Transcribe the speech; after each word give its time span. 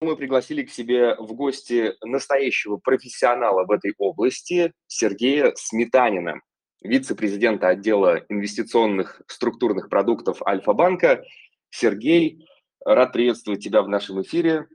мы 0.00 0.16
пригласили 0.16 0.62
к 0.62 0.70
себе 0.70 1.14
в 1.16 1.34
гости 1.34 1.92
настоящего 2.02 2.78
профессионала 2.78 3.66
в 3.66 3.70
этой 3.70 3.92
области 3.98 4.72
Сергея 4.86 5.52
Сметанина, 5.56 6.40
вице-президента 6.82 7.68
отдела 7.68 8.24
инвестиционных 8.30 9.20
структурных 9.26 9.90
продуктов 9.90 10.40
Альфа-банка. 10.42 11.22
Сергей, 11.68 12.48
рад 12.82 13.12
приветствовать 13.12 13.62
тебя 13.62 13.82
в 13.82 13.88
нашем 13.88 14.22
эфире. 14.22 14.66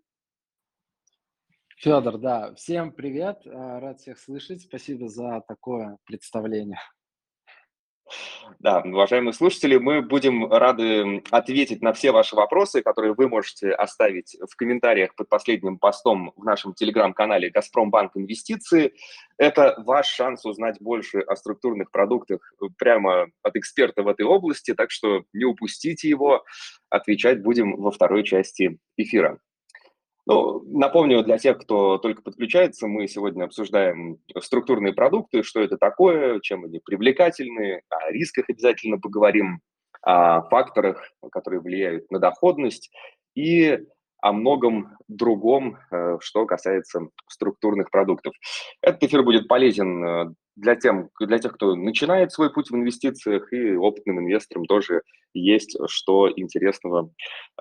Федор, 1.78 2.19
да, 2.19 2.53
всем 2.53 2.92
привет, 2.92 3.42
э, 3.46 3.49
рад 3.49 3.99
всех 3.99 4.19
слышать, 4.19 4.62
спасибо 4.62 5.10
за 5.10 5.42
такое 5.47 5.97
представление. 6.05 6.79
Да, 8.59 8.79
уважаемые 8.79 9.33
слушатели, 9.33 9.77
мы 9.77 10.01
будем 10.01 10.51
рады 10.51 11.21
ответить 11.29 11.81
на 11.81 11.93
все 11.93 12.11
ваши 12.11 12.35
вопросы, 12.35 12.81
которые 12.81 13.13
вы 13.13 13.27
можете 13.27 13.71
оставить 13.71 14.35
в 14.49 14.55
комментариях 14.55 15.13
под 15.15 15.29
последним 15.29 15.77
постом 15.77 16.33
в 16.35 16.43
нашем 16.43 16.73
телеграм-канале 16.73 17.49
«Газпромбанк 17.49 18.13
Инвестиции». 18.15 18.93
Это 19.37 19.75
ваш 19.85 20.07
шанс 20.07 20.45
узнать 20.45 20.77
больше 20.79 21.20
о 21.20 21.35
структурных 21.35 21.91
продуктах 21.91 22.39
прямо 22.77 23.27
от 23.43 23.55
эксперта 23.55 24.03
в 24.03 24.07
этой 24.07 24.25
области, 24.25 24.73
так 24.73 24.89
что 24.89 25.25
не 25.34 25.45
упустите 25.45 26.09
его, 26.09 26.43
отвечать 26.89 27.43
будем 27.43 27.75
во 27.75 27.91
второй 27.91 28.23
части 28.23 28.79
эфира. 28.97 29.39
Ну, 30.27 30.63
напомню 30.65 31.23
для 31.23 31.38
тех, 31.38 31.59
кто 31.59 31.99
только 31.99 32.23
подключается, 32.23 32.88
мы 32.88 33.07
сегодня 33.07 33.43
обсуждаем 33.43 34.17
структурные 34.39 34.93
продукты, 34.93 35.43
что 35.43 35.61
это 35.61 35.77
такое, 35.77 36.39
чем 36.39 36.65
они 36.65 36.79
привлекательны, 36.79 37.81
о 37.89 38.11
рисках 38.11 38.45
обязательно 38.49 38.98
поговорим, 38.98 39.59
о 40.01 40.41
факторах, 40.49 41.03
которые 41.31 41.61
влияют 41.61 42.09
на 42.09 42.20
доходность 42.20 42.89
и 43.35 43.79
о 44.20 44.34
многом 44.34 44.98
другом, 45.07 45.77
э, 45.91 46.17
что 46.20 46.48
касается 46.48 47.01
структурных 47.29 47.91
продуктов. 47.91 48.34
Этот 48.81 49.03
эфир 49.03 49.21
будет 49.21 49.48
полезен 49.48 50.03
э, 50.03 50.34
для, 50.55 50.75
тем, 50.75 51.09
для 51.20 51.39
тех, 51.39 51.53
кто 51.53 51.75
начинает 51.75 52.31
свой 52.31 52.51
путь 52.51 52.70
в 52.70 52.75
инвестициях, 52.75 53.51
и 53.51 53.75
опытным 53.75 54.20
инвесторам 54.20 54.65
тоже 54.65 55.01
есть 55.34 55.77
что 55.87 56.31
интересного 56.34 57.12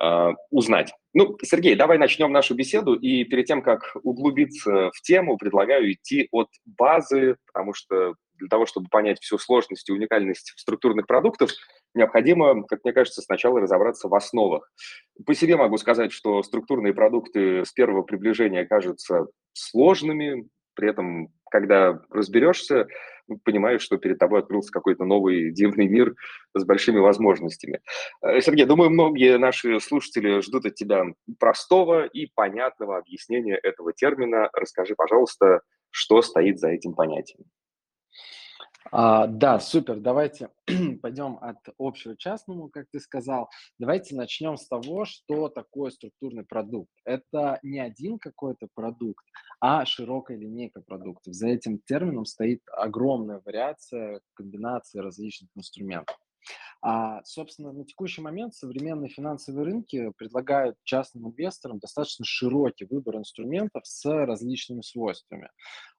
э, 0.01 0.29
узнать. 0.51 0.93
Ну, 1.13 1.37
Сергей, 1.43 1.75
давай 1.75 1.99
начнем 1.99 2.33
нашу 2.33 2.55
беседу, 2.55 2.95
и 2.95 3.25
перед 3.25 3.47
тем, 3.47 3.63
как 3.63 3.97
углубиться 4.03 4.91
в 4.93 5.01
тему, 5.03 5.37
предлагаю 5.37 5.93
идти 5.93 6.29
от 6.31 6.49
базы, 6.65 7.37
потому 7.53 7.75
что 7.75 8.15
для 8.39 8.49
того, 8.49 8.67
чтобы 8.67 8.89
понять 8.89 9.21
всю 9.21 9.39
сложность 9.39 9.89
и 9.89 9.93
уникальность 9.93 10.53
структурных 10.57 11.07
продуктов, 11.07 11.51
необходимо, 11.95 12.65
как 12.65 12.85
мне 12.85 12.93
кажется, 12.93 13.23
сначала 13.23 13.61
разобраться 13.61 14.09
в 14.09 14.15
основах. 14.15 14.71
По 15.25 15.35
себе 15.35 15.57
могу 15.57 15.79
сказать, 15.79 16.13
что 16.13 16.43
структурные 16.43 16.95
продукты 16.95 17.65
с 17.65 17.73
первого 17.73 18.03
приближения 18.03 18.65
кажутся 18.65 19.27
сложными, 19.53 20.49
при 20.75 20.91
этом, 20.91 21.29
когда 21.55 22.01
разберешься, 22.11 22.89
понимаешь, 23.45 23.81
что 23.81 23.97
перед 23.97 24.19
тобой 24.19 24.41
открылся 24.41 24.73
какой-то 24.73 25.05
новый 25.05 25.53
дивный 25.53 25.87
мир 25.87 26.17
с 26.53 26.65
большими 26.65 26.99
возможностями. 26.99 27.81
Э, 28.23 28.41
Сергей, 28.41 28.67
думаю, 28.67 28.91
многие 28.91 29.39
наши 29.39 29.79
слушатели 29.79 30.41
ждут 30.41 30.67
от 30.67 30.75
тебя 30.75 31.05
простого 31.39 32.07
и 32.07 32.27
понятного 32.35 32.99
объяснения 32.99 33.55
этого 33.55 33.93
термина. 33.93 34.51
Расскажи, 34.53 34.97
пожалуйста, 34.97 35.61
что 35.91 36.23
стоит 36.23 36.59
за 36.59 36.71
этим 36.71 36.93
понятием. 36.93 37.45
А, 38.93 39.27
да, 39.27 39.59
супер. 39.61 40.01
Давайте 40.01 40.51
пойдем 41.03 41.39
от 41.41 41.59
общего 41.79 42.15
к 42.15 42.19
частному, 42.19 42.69
как 42.69 42.87
ты 42.91 43.01
сказал. 43.01 43.49
Давайте 43.79 44.15
начнем 44.15 44.57
с 44.57 44.69
того, 44.69 45.05
что 45.05 45.49
такое 45.49 45.91
структурный 45.91 46.45
продукт. 46.45 46.93
Это 47.05 47.59
не 47.63 47.81
один 47.81 48.19
какой-то 48.19 48.69
продукт, 48.75 49.25
а 49.61 49.85
широкая 49.85 50.37
линейка 50.37 50.83
продуктов. 50.83 51.35
За 51.35 51.49
этим 51.49 51.79
термином 51.87 52.25
стоит 52.25 52.61
огромная 52.73 53.41
вариация 53.45 54.21
комбинации 54.35 54.99
различных 54.99 55.51
инструментов. 55.57 56.17
А, 56.83 57.23
собственно, 57.25 57.73
на 57.73 57.85
текущий 57.85 58.21
момент 58.21 58.55
современные 58.55 59.09
финансовые 59.09 59.65
рынки 59.65 60.13
предлагают 60.19 60.77
частным 60.85 61.29
инвесторам 61.29 61.79
достаточно 61.79 62.25
широкий 62.27 62.85
выбор 62.85 63.17
инструментов 63.17 63.87
с 63.87 64.05
различными 64.05 64.83
свойствами. 64.83 65.49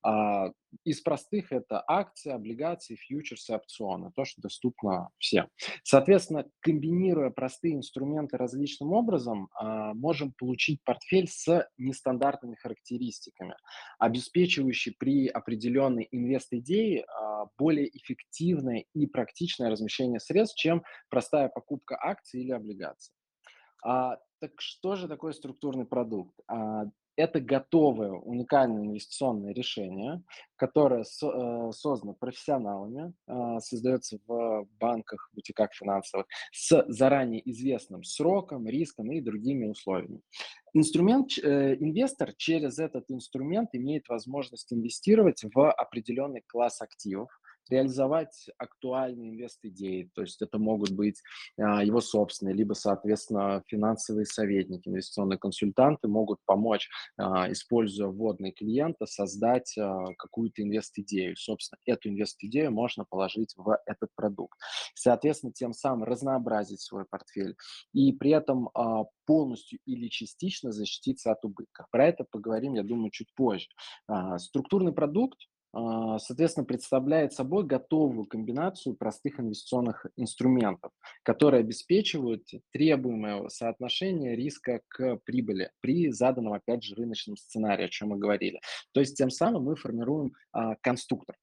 А, 0.04 0.52
из 0.84 1.02
простых 1.02 1.52
это 1.52 1.84
акции, 1.88 2.32
облигации, 2.32 2.96
фьючерсы, 2.96 3.54
опционы, 3.54 4.12
то, 4.16 4.26
что 4.26 4.42
доступно 4.42 5.10
всем. 5.18 5.48
Соответственно, 5.84 6.46
комбинируя 6.60 7.30
простые 7.30 7.76
инструменты 7.76 8.38
различным 8.38 8.92
образом, 8.94 9.50
а, 9.54 9.94
можем 9.94 10.34
получить 10.38 10.84
портфель 10.84 11.28
с 11.28 11.68
нестандартными 11.78 12.56
характеристиками, 12.56 13.56
обеспечивающий 14.00 14.96
при 14.98 15.28
определенной 15.28 16.08
инвест-идее 16.12 17.06
а, 17.06 17.46
более 17.58 17.88
эффективное 17.96 18.86
и 18.94 19.06
практичное 19.08 19.70
размещение 19.70 20.20
средств, 20.20 20.58
чем 20.58 20.84
простая 21.10 21.50
покупка 21.50 21.98
акций 22.02 22.42
или 22.42 22.52
облигаций. 22.52 23.14
А, 23.84 24.18
так 24.40 24.52
что 24.60 24.96
же 24.96 25.08
такое 25.08 25.34
структурный 25.34 25.86
продукт? 25.86 26.36
А, 26.48 26.86
это 27.16 27.40
готовое 27.40 28.12
уникальное 28.12 28.84
инвестиционное 28.84 29.54
решение, 29.54 30.22
которое 30.56 31.04
со, 31.04 31.30
э, 31.30 31.72
создано 31.72 32.14
профессионалами, 32.14 33.14
э, 33.28 33.60
создается 33.60 34.20
в 34.28 34.68
банках, 34.80 35.30
бутиках 35.34 35.74
финансовых, 35.74 36.28
с 36.52 36.86
заранее 36.88 37.42
известным 37.50 38.04
сроком, 38.04 38.68
риском 38.68 39.12
и 39.12 39.22
другими 39.22 39.68
условиями. 39.68 40.22
Инструмент, 40.74 41.32
э, 41.42 41.76
инвестор 41.76 42.34
через 42.36 42.80
этот 42.80 43.10
инструмент 43.10 43.70
имеет 43.74 44.10
возможность 44.10 44.74
инвестировать 44.74 45.44
в 45.54 45.72
определенный 45.72 46.44
класс 46.46 46.82
активов, 46.82 47.30
реализовать 47.70 48.50
актуальные 48.58 49.32
инвест-идеи, 49.32 50.10
то 50.14 50.22
есть 50.22 50.42
это 50.42 50.58
могут 50.58 50.92
быть 50.92 51.22
а, 51.58 51.84
его 51.84 52.02
собственные, 52.02 52.56
либо, 52.56 52.74
соответственно, 52.74 53.64
финансовые 53.68 54.26
советники, 54.26 54.88
инвестиционные 54.88 55.40
консультанты 55.40 56.08
могут 56.08 56.40
помочь, 56.46 56.90
а, 57.18 57.52
используя 57.52 58.08
вводные 58.08 58.52
клиента, 58.52 59.06
создать 59.06 59.76
а, 59.78 60.14
какую-то 60.18 60.62
инвест-идею. 60.62 61.36
Собственно, 61.36 61.80
эту 61.86 62.10
инвест-идею 62.10 62.72
можно 62.72 63.06
положить 63.06 63.54
в 63.58 63.78
этот 63.86 64.10
продукт. 64.16 64.60
Соответственно, 64.94 65.54
тем 65.54 65.74
самым 65.74 66.04
разнообразить 66.04 66.82
свой 66.82 67.06
портфель 67.06 67.56
и 67.94 68.12
при 68.14 68.32
этом 68.32 68.70
полностью 69.26 69.80
или 69.86 70.08
частично 70.08 70.72
защититься 70.72 71.32
от 71.32 71.44
убытка. 71.46 71.86
Про 71.92 72.08
это 72.08 72.26
поговорим, 72.30 72.76
я 72.76 72.84
думаю, 72.84 73.12
чуть 73.12 73.34
позже. 73.36 73.68
Структурный 74.38 74.94
продукт 74.94 75.38
соответственно, 76.20 76.66
представляет 76.66 77.34
собой 77.34 77.66
готовую 77.66 78.26
комбинацию 78.26 78.96
простых 78.96 79.40
инвестиционных 79.40 80.06
инструментов, 80.16 80.92
которые 81.24 81.62
обеспечивают 81.62 82.44
требуемое 82.72 83.50
соотношение 83.50 84.36
риска 84.36 84.82
к 84.88 85.18
прибыли 85.26 85.72
при 85.82 86.10
заданном, 86.12 86.54
опять 86.54 86.84
же, 86.84 86.96
рыночном 86.96 87.38
сценарии, 87.38 87.86
о 87.86 87.90
чем 87.90 88.10
мы 88.10 88.18
говорили. 88.18 88.60
То 88.94 89.00
есть 89.00 89.18
тем 89.18 89.30
самым 89.30 89.64
мы 89.64 89.76
формируем 89.76 90.34
а, 90.52 90.76
конструктор. 90.82 91.36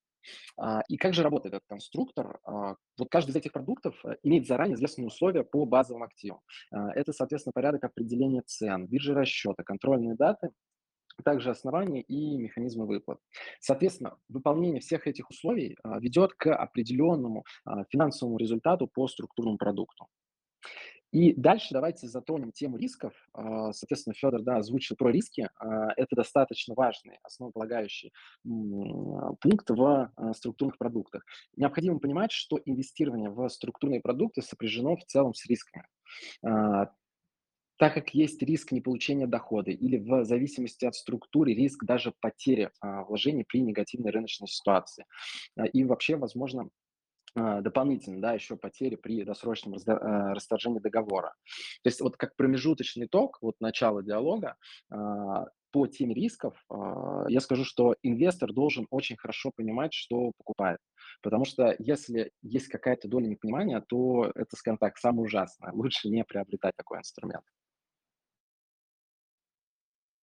А, 0.57 0.83
и 0.89 0.97
как 0.97 1.15
же 1.15 1.23
работает 1.23 1.55
этот 1.55 1.67
конструктор? 1.69 2.39
А, 2.45 2.77
вот 2.99 3.09
каждый 3.11 3.31
из 3.31 3.37
этих 3.37 3.53
продуктов 3.53 3.95
э, 4.05 4.17
имеет 4.23 4.47
заранее 4.47 4.77
известные 4.77 5.07
условия 5.07 5.45
по 5.45 5.65
базовым 5.65 6.03
активам. 6.03 6.41
А, 6.73 6.91
это, 6.93 7.13
соответственно, 7.13 7.53
порядок 7.53 7.85
определения 7.85 8.43
цен, 8.43 8.87
биржи 8.87 9.15
расчета, 9.15 9.63
контрольные 9.65 10.15
даты 10.15 10.51
также 11.25 11.51
основания 11.51 12.03
и 12.03 12.37
механизмы 12.37 12.87
выплат. 12.87 13.19
Соответственно, 13.61 14.17
выполнение 14.29 14.81
всех 14.81 15.07
этих 15.07 15.31
условий 15.31 15.77
а, 15.83 15.99
ведет 15.99 16.35
к 16.35 16.55
определенному 16.55 17.45
а, 17.65 17.85
финансовому 17.85 18.39
результату 18.39 18.87
по 18.87 19.09
структурному 19.09 19.59
продукту. 19.59 20.07
И 21.11 21.35
дальше 21.35 21.69
давайте 21.73 22.09
затронем 22.09 22.53
тему 22.53 22.79
рисков. 22.79 23.13
А, 23.35 23.73
соответственно, 23.73 24.15
Федор 24.15 24.43
да, 24.43 24.57
озвучил 24.57 24.97
про 24.97 25.11
риски. 25.11 25.49
Это 25.61 26.17
достаточно 26.17 26.75
важный, 26.75 27.19
основополагающий 27.23 28.13
пункт 28.43 29.69
в 29.69 30.11
структурных 30.35 30.79
продуктах. 30.79 31.23
Необходимо 31.57 31.99
понимать, 31.99 32.33
что 32.33 32.59
инвестирование 32.65 33.29
в 33.29 33.47
структурные 33.51 34.01
продукты 34.01 34.41
сопряжено 34.41 34.97
в 34.97 35.05
целом 35.05 35.35
с 35.35 35.45
рисками 35.45 35.87
так 37.83 37.95
как 37.95 38.15
есть 38.15 38.41
риск 38.45 38.71
неполучения 38.71 39.27
дохода 39.27 39.73
или 39.73 39.97
в 39.97 40.25
зависимости 40.25 40.85
от 40.85 40.95
структуры 40.95 41.53
риск 41.53 41.83
даже 41.83 42.13
потери 42.21 42.71
а, 42.81 43.03
вложений 43.03 43.45
при 43.49 43.61
негативной 43.61 44.13
рыночной 44.13 44.47
ситуации. 44.47 45.05
А, 45.57 45.67
и 45.67 45.83
вообще, 45.83 46.15
возможно, 46.15 46.69
а, 47.35 47.61
дополнительно, 47.61 48.21
да, 48.21 48.35
еще 48.35 48.55
потери 48.57 48.95
при 48.95 49.25
досрочном 49.25 49.75
а, 49.85 50.33
расторжении 50.33 50.79
договора. 50.79 51.35
То 51.83 51.89
есть 51.89 52.01
вот 52.01 52.17
как 52.17 52.37
промежуточный 52.37 53.07
итог, 53.07 53.39
вот 53.43 53.57
начало 53.59 54.05
диалога, 54.05 54.55
а, 54.89 55.47
по 55.73 55.89
теме 55.89 56.15
рисков, 56.15 56.55
я 57.29 57.41
скажу, 57.41 57.65
что 57.65 57.97
инвестор 58.03 58.53
должен 58.53 58.87
очень 58.91 59.17
хорошо 59.17 59.51
понимать, 59.57 59.95
что 59.95 60.31
покупает. 60.37 60.79
Потому 61.23 61.47
что 61.47 61.75
если 61.79 62.31
есть 62.43 62.69
какая-то 62.69 63.09
доля 63.09 63.27
непонимания, 63.27 63.81
то 63.81 64.31
это, 64.35 64.55
скажем 64.55 64.77
так, 64.77 64.99
самое 64.99 65.25
ужасное. 65.25 65.73
Лучше 65.73 66.11
не 66.11 66.25
приобретать 66.25 66.77
такой 66.77 66.99
инструмент. 66.99 67.45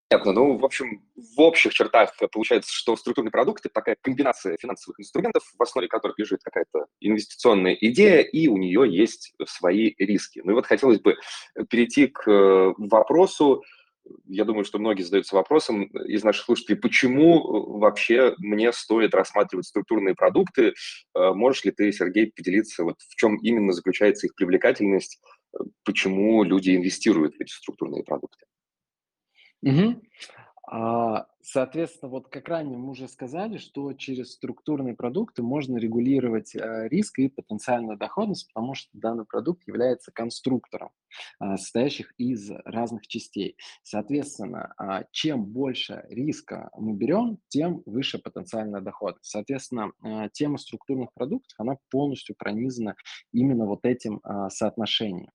Понятно. 0.09 0.31
Ну, 0.31 0.57
в 0.57 0.65
общем, 0.65 1.03
в 1.15 1.39
общих 1.39 1.71
чертах 1.71 2.11
получается, 2.31 2.71
что 2.73 2.95
структурный 2.95 3.29
продукт– 3.29 3.63
это 3.65 3.73
такая 3.73 3.95
комбинация 4.01 4.57
финансовых 4.59 4.99
инструментов, 4.99 5.43
в 5.55 5.61
основе 5.61 5.87
которых 5.87 6.17
лежит 6.17 6.39
какая-то 6.43 6.87
инвестиционная 6.99 7.73
идея, 7.79 8.21
и 8.21 8.47
у 8.47 8.57
нее 8.57 8.85
есть 8.89 9.33
свои 9.45 9.93
риски. 9.99 10.41
Ну 10.43 10.51
и 10.51 10.55
вот 10.55 10.65
хотелось 10.65 10.99
бы 10.99 11.15
перейти 11.69 12.07
к 12.07 12.27
э, 12.27 12.73
вопросу, 12.79 13.63
я 14.25 14.45
думаю, 14.45 14.65
что 14.65 14.79
многие 14.79 15.03
задаются 15.03 15.35
вопросом 15.35 15.83
из 15.83 16.23
наших 16.23 16.45
слушателей, 16.45 16.79
почему 16.79 17.77
вообще 17.77 18.33
мне 18.39 18.73
стоит 18.73 19.13
рассматривать 19.13 19.67
структурные 19.67 20.15
продукты? 20.15 20.73
Э, 21.15 21.33
можешь 21.33 21.65
ли 21.65 21.71
ты, 21.71 21.91
Сергей, 21.91 22.31
поделиться, 22.35 22.83
вот 22.83 22.95
в 22.99 23.15
чем 23.15 23.37
именно 23.43 23.73
заключается 23.73 24.25
их 24.25 24.33
привлекательность, 24.33 25.19
э, 25.53 25.59
почему 25.85 26.43
люди 26.43 26.75
инвестируют 26.75 27.35
в 27.35 27.41
эти 27.41 27.51
структурные 27.51 28.03
продукты? 28.03 28.48
Мгм. 29.61 30.01
А, 30.71 31.27
соответственно, 31.41 32.11
вот 32.11 32.29
как 32.29 32.47
ранее 32.49 32.77
мы 32.77 32.91
уже 32.91 33.07
сказали, 33.07 33.57
что 33.57 33.93
через 33.93 34.33
структурные 34.33 34.95
продукты 34.95 35.43
можно 35.43 35.77
регулировать 35.77 36.55
э, 36.55 36.87
риск 36.89 37.19
и 37.19 37.29
потенциальную 37.29 37.97
доходность, 37.97 38.47
потому 38.53 38.75
что 38.75 38.89
данный 38.93 39.25
продукт 39.25 39.67
является 39.67 40.11
конструктором, 40.11 40.91
а, 41.39 41.57
состоящих 41.57 42.13
из 42.17 42.51
разных 42.65 43.07
частей. 43.07 43.57
Соответственно, 43.83 44.73
а, 44.77 45.05
чем 45.11 45.45
больше 45.45 46.05
риска 46.09 46.69
мы 46.77 46.93
берем, 46.93 47.39
тем 47.49 47.83
выше 47.85 48.19
потенциальная 48.19 48.81
доходность. 48.81 49.29
Соответственно, 49.31 49.91
а, 50.03 50.29
тема 50.29 50.57
структурных 50.59 51.13
продуктов, 51.13 51.55
она 51.59 51.77
полностью 51.91 52.35
пронизана 52.37 52.95
именно 53.33 53.65
вот 53.65 53.85
этим 53.85 54.19
а, 54.23 54.49
соотношением 54.49 55.31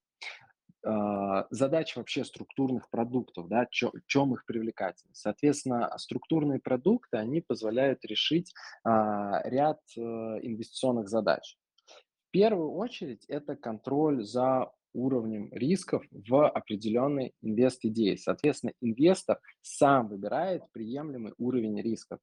задача 1.50 1.98
вообще 1.98 2.24
структурных 2.24 2.90
продуктов, 2.90 3.48
да, 3.48 3.66
чем 3.70 4.34
их 4.34 4.44
привлекательность. 4.44 5.20
Соответственно, 5.20 5.92
структурные 5.96 6.60
продукты, 6.60 7.16
они 7.16 7.40
позволяют 7.40 8.04
решить 8.04 8.52
а, 8.84 9.40
ряд 9.44 9.80
а, 9.96 10.00
инвестиционных 10.42 11.08
задач. 11.08 11.56
В 11.86 12.30
первую 12.30 12.72
очередь 12.72 13.24
это 13.28 13.56
контроль 13.56 14.24
за 14.24 14.70
уровнем 14.92 15.48
рисков 15.52 16.04
в 16.10 16.48
определенной 16.48 17.34
инвест-идее. 17.42 18.16
Соответственно, 18.16 18.72
инвестор 18.80 19.40
сам 19.60 20.08
выбирает 20.08 20.62
приемлемый 20.72 21.34
уровень 21.38 21.80
рисков. 21.80 22.20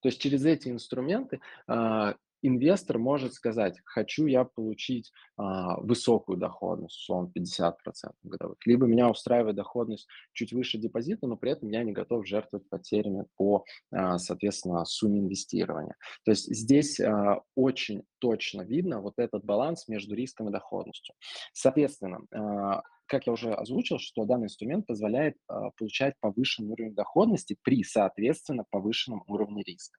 То 0.00 0.08
есть 0.08 0.20
через 0.20 0.44
эти 0.44 0.68
инструменты 0.68 1.40
а, 1.66 2.14
инвестор 2.42 2.98
может 2.98 3.34
сказать, 3.34 3.78
хочу 3.84 4.26
я 4.26 4.44
получить 4.44 5.12
а, 5.36 5.80
высокую 5.80 6.38
доходность, 6.38 6.96
условно 6.96 7.30
50% 7.36 7.74
годовых, 8.22 8.58
либо 8.66 8.86
меня 8.86 9.10
устраивает 9.10 9.56
доходность 9.56 10.06
чуть 10.32 10.52
выше 10.52 10.78
депозита, 10.78 11.26
но 11.26 11.36
при 11.36 11.52
этом 11.52 11.68
я 11.70 11.82
не 11.82 11.92
готов 11.92 12.26
жертвовать 12.26 12.68
потерями 12.68 13.26
по, 13.36 13.64
а, 13.90 14.18
соответственно, 14.18 14.84
сумме 14.84 15.20
инвестирования. 15.20 15.96
То 16.24 16.32
есть 16.32 16.46
здесь 16.54 17.00
а, 17.00 17.42
очень 17.54 18.02
точно 18.18 18.62
видно 18.62 19.00
вот 19.00 19.14
этот 19.18 19.44
баланс 19.44 19.88
между 19.88 20.14
риском 20.14 20.48
и 20.48 20.52
доходностью. 20.52 21.14
Соответственно, 21.52 22.20
а, 22.32 22.82
как 23.06 23.26
я 23.26 23.32
уже 23.32 23.52
озвучил, 23.52 23.98
что 23.98 24.24
данный 24.24 24.46
инструмент 24.46 24.86
позволяет 24.86 25.36
а, 25.48 25.70
получать 25.70 26.14
повышенный 26.20 26.70
уровень 26.70 26.94
доходности 26.94 27.56
при, 27.62 27.82
соответственно, 27.82 28.64
повышенном 28.70 29.22
уровне 29.26 29.62
риска. 29.62 29.98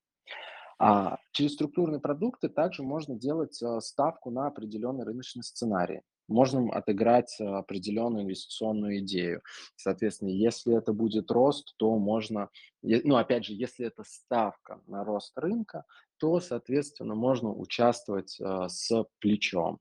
А 0.80 1.18
через 1.32 1.54
структурные 1.54 2.00
продукты 2.00 2.50
также 2.50 2.84
можно 2.84 3.16
делать 3.16 3.62
э, 3.62 3.80
ставку 3.82 4.30
на 4.30 4.48
определенный 4.48 5.06
рыночный 5.06 5.44
сценарий. 5.44 6.02
Можно 6.28 6.72
отыграть 6.72 7.36
э, 7.40 7.46
определенную 7.46 8.24
инвестиционную 8.24 9.00
идею. 9.00 9.42
Соответственно, 9.76 10.30
если 10.30 10.78
это 10.78 10.94
будет 10.94 11.32
рост, 11.32 11.74
то 11.78 11.98
можно, 11.98 12.50
ну, 12.84 13.16
опять 13.16 13.46
же, 13.46 13.54
если 13.54 13.88
это 13.88 14.04
ставка 14.06 14.82
на 14.86 15.04
рост 15.04 15.36
рынка, 15.38 15.84
то, 16.18 16.40
соответственно, 16.40 17.16
можно 17.16 17.52
участвовать 17.52 18.40
э, 18.40 18.68
с 18.68 19.06
плечом. 19.20 19.80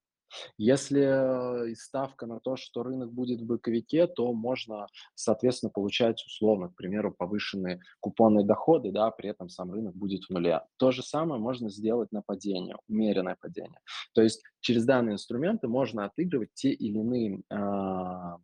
Если 0.59 1.71
э, 1.71 1.75
ставка 1.75 2.27
на 2.27 2.41
то, 2.41 2.57
что 2.57 2.83
рынок 2.83 3.13
будет 3.13 3.41
в 3.41 3.47
боковике, 3.47 4.07
то 4.07 4.33
можно, 4.33 4.87
соответственно, 5.15 5.71
получать 5.71 6.25
условно, 6.25 6.69
к 6.69 6.77
примеру, 6.77 7.13
повышенные 7.13 7.81
купонные 8.01 8.47
доходы, 8.47 8.93
да, 8.93 9.11
при 9.11 9.31
этом 9.31 9.49
сам 9.49 9.73
рынок 9.73 9.95
будет 9.95 10.25
в 10.25 10.31
нуле. 10.31 10.63
То 10.77 10.91
же 10.91 11.03
самое 11.03 11.41
можно 11.41 11.71
сделать 11.71 12.13
на 12.13 12.23
падение, 12.23 12.77
умеренное 12.89 13.37
падение. 13.41 13.81
То 14.15 14.23
есть 14.23 14.43
через 14.61 14.85
данные 14.85 15.15
инструменты 15.15 15.69
можно 15.69 16.05
отыгрывать 16.05 16.51
те 16.55 16.71
или 16.71 16.99
иные 16.99 17.43
а, 17.51 18.39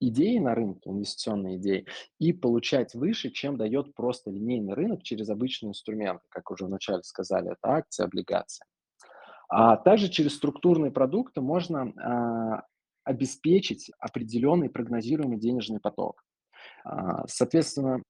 идеи 0.00 0.38
на 0.38 0.54
рынке, 0.54 0.90
инвестиционные 0.90 1.56
идеи, 1.56 1.86
и 2.18 2.32
получать 2.32 2.94
выше, 2.94 3.30
чем 3.30 3.56
дает 3.56 3.94
просто 3.94 4.30
линейный 4.30 4.74
рынок 4.74 5.02
через 5.02 5.28
обычные 5.28 5.70
инструменты, 5.70 6.24
как 6.28 6.50
уже 6.50 6.66
вначале 6.66 7.02
сказали, 7.02 7.52
это 7.52 7.58
акции, 7.62 8.04
облигации. 8.04 8.64
А 9.48 9.76
также 9.76 10.08
через 10.08 10.34
структурные 10.34 10.90
продукты 10.90 11.40
можно 11.40 11.92
а, 11.96 12.64
обеспечить 13.04 13.90
определенный 13.98 14.68
прогнозируемый 14.68 15.38
денежный 15.38 15.80
поток. 15.80 16.24
А, 16.84 17.26
соответственно, 17.28 18.02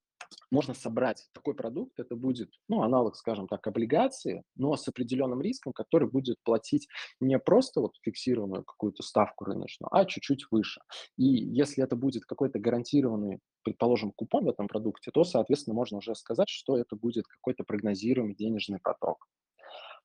можно 0.51 0.73
собрать 0.73 1.27
такой 1.33 1.53
продукт, 1.53 1.99
это 1.99 2.15
будет, 2.15 2.51
ну, 2.67 2.81
аналог, 2.81 3.15
скажем 3.15 3.47
так, 3.47 3.65
облигации, 3.67 4.43
но 4.55 4.75
с 4.75 4.87
определенным 4.87 5.41
риском, 5.41 5.73
который 5.73 6.09
будет 6.09 6.37
платить 6.43 6.87
не 7.19 7.37
просто 7.39 7.81
вот 7.81 7.93
фиксированную 8.01 8.63
какую-то 8.63 9.03
ставку 9.03 9.45
рыночную, 9.45 9.93
а 9.93 10.05
чуть-чуть 10.05 10.47
выше. 10.51 10.81
И 11.17 11.25
если 11.25 11.83
это 11.83 11.95
будет 11.95 12.25
какой-то 12.25 12.59
гарантированный, 12.59 13.39
предположим, 13.63 14.11
купон 14.11 14.45
в 14.45 14.49
этом 14.49 14.67
продукте, 14.67 15.11
то, 15.11 15.23
соответственно, 15.23 15.75
можно 15.75 15.97
уже 15.97 16.15
сказать, 16.15 16.49
что 16.49 16.77
это 16.77 16.95
будет 16.95 17.25
какой-то 17.27 17.63
прогнозируемый 17.63 18.35
денежный 18.35 18.79
поток. 18.79 19.27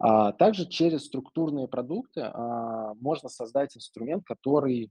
А, 0.05 0.33
также 0.33 0.67
через 0.67 1.05
структурные 1.05 1.69
продукты 1.69 2.23
а, 2.23 2.93
можно 2.95 3.29
создать 3.29 3.77
инструмент, 3.77 4.25
который 4.27 4.91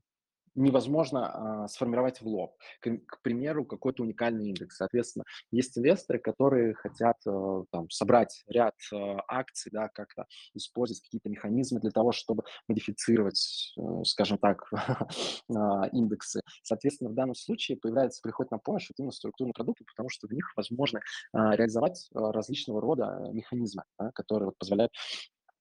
невозможно 0.56 1.64
а, 1.64 1.68
сформировать 1.68 2.22
в 2.22 2.28
лоб. 2.28 2.56
К, 2.80 2.98
к 3.06 3.22
примеру, 3.22 3.66
какой-то 3.66 4.04
уникальный 4.04 4.50
индекс. 4.50 4.78
Соответственно, 4.78 5.26
есть 5.52 5.78
инвесторы, 5.78 6.20
которые 6.20 6.74
хотят 6.74 7.18
а, 7.28 7.64
там, 7.72 7.90
собрать 7.90 8.44
ряд 8.48 8.76
а, 8.94 9.20
акций, 9.28 9.72
да, 9.72 9.90
как-то 9.90 10.26
использовать 10.54 11.02
какие-то 11.02 11.30
механизмы 11.30 11.80
для 11.80 11.92
того, 11.92 12.12
чтобы 12.12 12.44
модифицировать, 12.68 13.74
а, 13.78 14.04
скажем 14.04 14.38
так, 14.38 14.70
а, 15.56 15.88
индексы. 15.92 16.42
Соответственно, 16.64 17.10
в 17.10 17.16
данном 17.16 17.36
случае 17.36 17.78
появляется, 17.78 18.22
приходит 18.22 18.52
на 18.52 18.58
помощь 18.58 18.88
вот 18.90 19.00
именно 19.00 19.12
структурные 19.12 19.54
продукты, 19.54 19.86
потому 19.86 20.10
что 20.10 20.28
в 20.28 20.32
них 20.32 20.52
возможно 20.56 21.02
а, 21.34 21.56
реализовать 21.56 22.10
а, 22.14 22.32
различного 22.32 22.82
рода 22.82 23.30
механизмы, 23.32 23.84
да, 24.00 24.12
которые 24.12 24.48
вот, 24.48 24.58
позволяют 24.58 24.92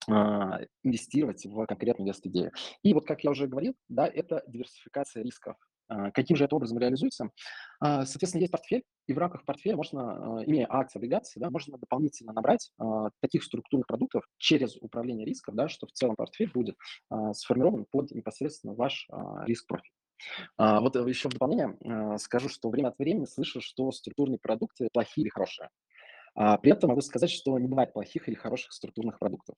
инвестировать 0.08 1.44
в 1.44 1.66
конкретную 1.66 2.06
инвест-идею. 2.06 2.52
И 2.82 2.94
вот, 2.94 3.06
как 3.06 3.22
я 3.22 3.30
уже 3.30 3.46
говорил, 3.46 3.74
да, 3.88 4.06
это 4.06 4.42
диверсификация 4.46 5.22
рисков. 5.22 5.56
А, 5.88 6.10
каким 6.12 6.36
же 6.36 6.44
это 6.44 6.56
образом 6.56 6.78
реализуется? 6.78 7.30
А, 7.80 8.06
соответственно, 8.06 8.42
есть 8.42 8.52
портфель, 8.52 8.84
и 9.08 9.12
в 9.12 9.18
рамках 9.18 9.44
портфеля 9.44 9.76
можно, 9.76 10.42
имея 10.46 10.66
акции, 10.70 10.98
облигации, 11.00 11.40
да, 11.40 11.50
можно 11.50 11.76
дополнительно 11.78 12.32
набрать 12.32 12.72
таких 13.20 13.42
структурных 13.42 13.86
продуктов 13.86 14.24
через 14.38 14.76
управление 14.76 15.26
рисков, 15.26 15.54
да, 15.56 15.68
что 15.68 15.86
в 15.86 15.92
целом 15.92 16.14
портфель 16.16 16.50
будет 16.52 16.76
сформирован 17.32 17.86
под 17.90 18.12
непосредственно 18.12 18.74
ваш 18.74 19.08
риск-профиль. 19.46 19.90
вот 20.58 20.94
еще 20.94 21.28
в 21.28 21.32
дополнение 21.32 22.18
скажу, 22.18 22.48
что 22.48 22.70
время 22.70 22.88
от 22.88 22.98
времени 22.98 23.24
слышу, 23.24 23.60
что 23.60 23.90
структурные 23.90 24.38
продукты 24.38 24.88
плохие 24.92 25.24
или 25.24 25.30
хорошие. 25.30 25.70
А, 26.34 26.58
при 26.58 26.72
этом 26.72 26.88
могу 26.90 27.00
сказать, 27.00 27.30
что 27.30 27.58
не 27.58 27.68
бывает 27.68 27.92
плохих 27.92 28.28
или 28.28 28.34
хороших 28.34 28.72
структурных 28.72 29.18
продуктов. 29.18 29.56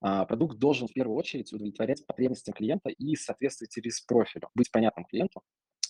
А, 0.00 0.24
продукт 0.24 0.58
должен 0.58 0.88
в 0.88 0.92
первую 0.92 1.16
очередь 1.16 1.52
удовлетворять 1.52 2.06
потребностям 2.06 2.54
клиента 2.54 2.90
и 2.90 3.14
соответствовать 3.16 3.76
риск-профилю, 3.76 4.48
быть 4.54 4.70
понятным 4.70 5.04
клиенту, 5.04 5.42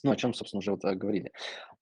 ну, 0.04 0.10
о 0.10 0.16
чем, 0.16 0.34
собственно, 0.34 0.58
уже 0.58 0.70
вот 0.70 0.84
э, 0.84 0.94
говорили. 0.94 1.32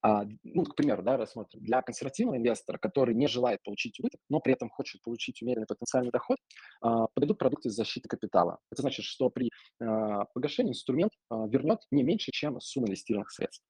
А, 0.00 0.22
ну, 0.44 0.64
к 0.64 0.76
примеру, 0.76 1.02
да, 1.02 1.16
рассмотрим. 1.16 1.60
Для 1.60 1.82
консервативного 1.82 2.36
инвестора, 2.36 2.78
который 2.78 3.16
не 3.16 3.26
желает 3.26 3.60
получить 3.64 3.98
убыток, 3.98 4.20
но 4.28 4.38
при 4.38 4.52
этом 4.52 4.70
хочет 4.70 5.02
получить 5.02 5.42
умеренный 5.42 5.66
потенциальный 5.66 6.12
доход, 6.12 6.38
а, 6.80 7.08
подойдут 7.14 7.38
продукты 7.38 7.68
защиты 7.70 8.08
капитала. 8.08 8.58
Это 8.70 8.82
значит, 8.82 9.04
что 9.04 9.28
при 9.28 9.50
а, 9.80 10.26
погашении 10.34 10.70
инструмент 10.70 11.10
а, 11.30 11.48
вернет 11.48 11.80
не 11.90 12.04
меньше, 12.04 12.30
чем 12.30 12.60
сумма 12.60 12.86
инвестированных 12.86 13.30
средств. 13.32 13.64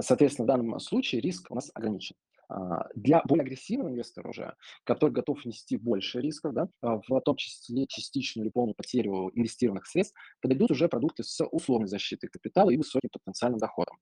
Соответственно, 0.00 0.44
в 0.44 0.48
данном 0.48 0.80
случае 0.80 1.20
риск 1.20 1.50
у 1.50 1.54
нас 1.54 1.70
ограничен. 1.72 2.16
А, 2.50 2.86
для 2.94 3.22
более 3.24 3.42
агрессивного 3.42 3.90
инвестора 3.90 4.28
уже, 4.28 4.54
который 4.84 5.10
готов 5.10 5.44
нести 5.44 5.76
больше 5.76 6.20
рисков, 6.20 6.54
да, 6.54 6.68
а, 6.80 7.00
в 7.06 7.20
том 7.20 7.36
числе 7.36 7.86
частичную 7.86 8.46
или 8.46 8.50
полную 8.50 8.74
потерю 8.74 9.30
инвестированных 9.34 9.86
средств, 9.86 10.16
подойдут 10.40 10.70
уже 10.70 10.88
продукты 10.88 11.24
с 11.24 11.44
условной 11.44 11.88
защитой 11.88 12.28
капитала 12.28 12.70
и 12.70 12.78
высоким 12.78 13.10
потенциальным 13.12 13.58
доходом. 13.58 13.96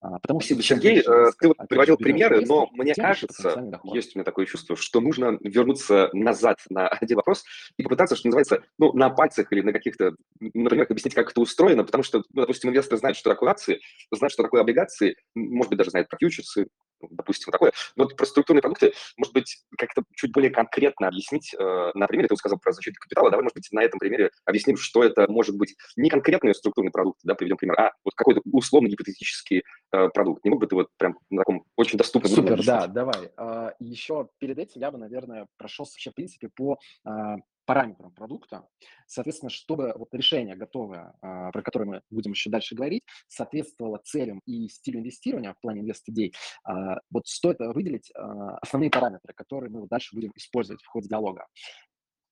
А, 0.00 0.18
потому 0.18 0.40
что 0.40 0.60
Сергей. 0.60 1.00
Э, 1.00 1.30
ты 1.38 1.52
приводил 1.68 1.96
примеры, 1.96 2.44
но 2.44 2.68
мне 2.72 2.94
кажется, 2.94 3.70
есть 3.84 4.16
у 4.16 4.18
меня 4.18 4.24
такое 4.24 4.46
чувство, 4.46 4.74
что 4.74 5.00
нужно 5.00 5.38
вернуться 5.40 6.10
назад 6.12 6.58
на 6.70 6.88
один 6.88 7.16
вопрос 7.16 7.44
и 7.76 7.84
попытаться, 7.84 8.16
что 8.16 8.28
называется, 8.28 8.62
ну, 8.78 8.92
на 8.94 9.10
пальцах 9.10 9.52
или 9.52 9.60
на 9.60 9.72
каких-то, 9.72 10.16
например, 10.40 10.86
объяснить, 10.90 11.14
как 11.14 11.30
это 11.30 11.40
устроено, 11.40 11.84
потому 11.84 12.02
что, 12.02 12.24
ну, 12.32 12.42
допустим, 12.42 12.70
инвесторы 12.70 12.98
знают, 12.98 13.16
что 13.16 13.30
такое 13.30 13.50
акции, 13.50 13.80
знают, 14.10 14.32
что 14.32 14.42
такое 14.42 14.62
облигации, 14.62 15.16
может 15.34 15.70
быть, 15.70 15.78
даже 15.78 15.90
знают 15.90 16.08
про 16.08 16.18
фьючерсы, 16.18 16.66
допустим, 17.10 17.50
такое. 17.50 17.72
Но 17.96 18.04
вот 18.04 18.16
про 18.16 18.26
структурные 18.26 18.62
продукты, 18.62 18.92
может 19.16 19.34
быть, 19.34 19.64
как-то 19.76 20.02
чуть 20.14 20.32
более 20.32 20.50
конкретно 20.50 21.08
объяснить 21.08 21.54
э, 21.58 21.90
на 21.94 22.06
примере, 22.06 22.28
ты 22.28 22.36
сказал 22.36 22.58
про 22.58 22.72
защиту 22.72 22.96
капитала, 23.00 23.30
давай, 23.30 23.42
может 23.42 23.54
быть, 23.54 23.68
на 23.72 23.82
этом 23.82 23.98
примере 23.98 24.30
объясним, 24.44 24.76
что 24.76 25.02
это 25.02 25.26
может 25.30 25.56
быть 25.56 25.74
не 25.96 26.10
конкретный 26.10 26.54
структурный 26.54 26.90
продукт, 26.90 27.20
да, 27.24 27.34
приведем 27.34 27.56
пример, 27.56 27.78
а 27.80 27.92
вот 28.04 28.14
какой-то 28.14 28.40
условный 28.44 28.90
гипотетический 28.90 29.62
э, 29.92 30.08
продукт. 30.08 30.44
Не 30.44 30.50
мог 30.50 30.60
бы 30.60 30.66
ты 30.66 30.74
вот 30.74 30.88
прям 30.96 31.18
на 31.30 31.42
таком 31.42 31.64
очень 31.76 31.98
доступном 31.98 32.32
Супер, 32.32 32.64
да, 32.64 32.86
давай. 32.86 33.30
А, 33.36 33.74
еще 33.78 34.28
перед 34.38 34.58
этим 34.58 34.80
я 34.80 34.90
бы, 34.90 34.98
наверное, 34.98 35.46
прошелся 35.56 35.94
вообще, 35.94 36.10
в 36.10 36.14
принципе, 36.14 36.48
по 36.54 36.78
а, 37.04 37.36
параметрам 37.64 38.12
продукта. 38.12 38.68
Соответственно, 39.06 39.50
чтобы 39.50 39.92
вот 39.96 40.12
решение 40.14 40.56
готовое, 40.56 41.14
а, 41.20 41.50
про 41.52 41.62
которое 41.62 41.84
мы 41.84 42.02
будем 42.10 42.32
еще 42.32 42.50
дальше 42.50 42.74
говорить, 42.74 43.04
соответствовало 43.28 44.00
целям 44.04 44.40
и 44.46 44.68
стилю 44.68 45.00
инвестирования 45.00 45.54
в 45.54 45.60
плане 45.60 45.80
инвест-идей, 45.80 46.34
а, 46.64 46.98
вот 47.10 47.26
стоит 47.26 47.58
выделить 47.60 48.10
а, 48.14 48.56
основные 48.58 48.90
параметры, 48.90 49.32
которые 49.34 49.70
мы 49.70 49.86
дальше 49.88 50.14
будем 50.14 50.32
использовать 50.34 50.82
в 50.82 50.86
ходе 50.86 51.08
диалога. 51.08 51.46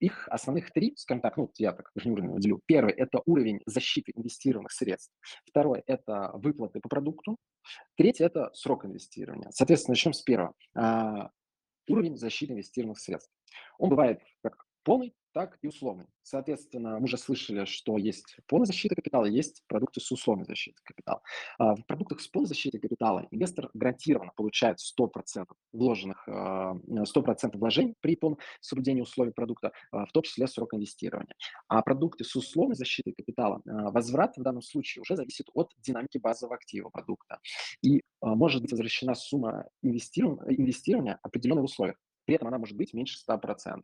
Их 0.00 0.28
основных 0.28 0.72
три, 0.72 0.94
скажем 0.96 1.20
так, 1.20 1.36
ну, 1.36 1.50
я 1.58 1.72
так 1.72 1.90
уровень 1.94 2.30
выделю. 2.30 2.62
Первый– 2.64 2.94
это 2.94 3.20
уровень 3.26 3.60
защиты 3.66 4.12
инвестированных 4.14 4.72
средств. 4.72 5.12
Второй– 5.44 5.82
это 5.86 6.30
выплаты 6.34 6.80
по 6.80 6.88
продукту. 6.88 7.36
Третий– 7.96 8.24
это 8.24 8.50
срок 8.54 8.86
инвестирования. 8.86 9.50
Соответственно, 9.50 9.92
начнем 9.92 10.14
с 10.14 10.22
первого. 10.22 10.54
Уровень 11.86 12.16
защиты 12.16 12.54
инвестированных 12.54 12.98
средств. 12.98 13.30
Он 13.78 13.90
бывает 13.90 14.22
как 14.42 14.64
полный, 14.82 15.14
так 15.32 15.58
и 15.62 15.68
условный. 15.68 16.06
Соответственно, 16.22 16.98
мы 16.98 17.04
уже 17.04 17.16
слышали, 17.18 17.64
что 17.64 17.96
есть 17.98 18.36
полная 18.46 18.66
защита 18.66 18.94
капитала, 18.94 19.26
есть 19.26 19.62
продукты 19.68 20.00
с 20.00 20.10
условной 20.10 20.44
защитой 20.44 20.80
капитала. 20.84 21.22
А, 21.58 21.74
в 21.74 21.86
продуктах 21.86 22.20
с 22.20 22.28
полной 22.28 22.48
защитой 22.48 22.78
капитала 22.78 23.26
инвестор 23.30 23.70
гарантированно 23.74 24.32
получает 24.36 24.78
100% 24.80 25.46
вложенных, 25.72 26.28
100% 26.28 26.30
а, 26.32 27.58
вложений 27.58 27.94
при 28.00 28.16
полном 28.16 28.38
соблюдении 28.60 29.02
условий 29.02 29.32
продукта, 29.32 29.72
а, 29.92 30.06
в 30.06 30.12
том 30.12 30.22
числе 30.22 30.46
срок 30.46 30.74
инвестирования. 30.74 31.34
А 31.68 31.82
продукты 31.82 32.24
с 32.24 32.34
условной 32.34 32.76
защитой 32.76 33.12
капитала, 33.12 33.62
возврат 33.64 34.36
в 34.36 34.42
данном 34.42 34.62
случае 34.62 35.02
уже 35.02 35.16
зависит 35.16 35.48
от 35.54 35.72
динамики 35.78 36.18
базового 36.18 36.56
актива 36.56 36.90
продукта. 36.90 37.38
И 37.82 38.02
может 38.20 38.62
быть 38.62 38.72
возвращена 38.72 39.14
сумма 39.14 39.66
инвестирования 39.82 41.18
определенных 41.22 41.64
условиях. 41.64 41.96
При 42.24 42.34
этом 42.34 42.48
она 42.48 42.58
может 42.58 42.76
быть 42.76 42.94
меньше 42.94 43.18
100%. 43.28 43.82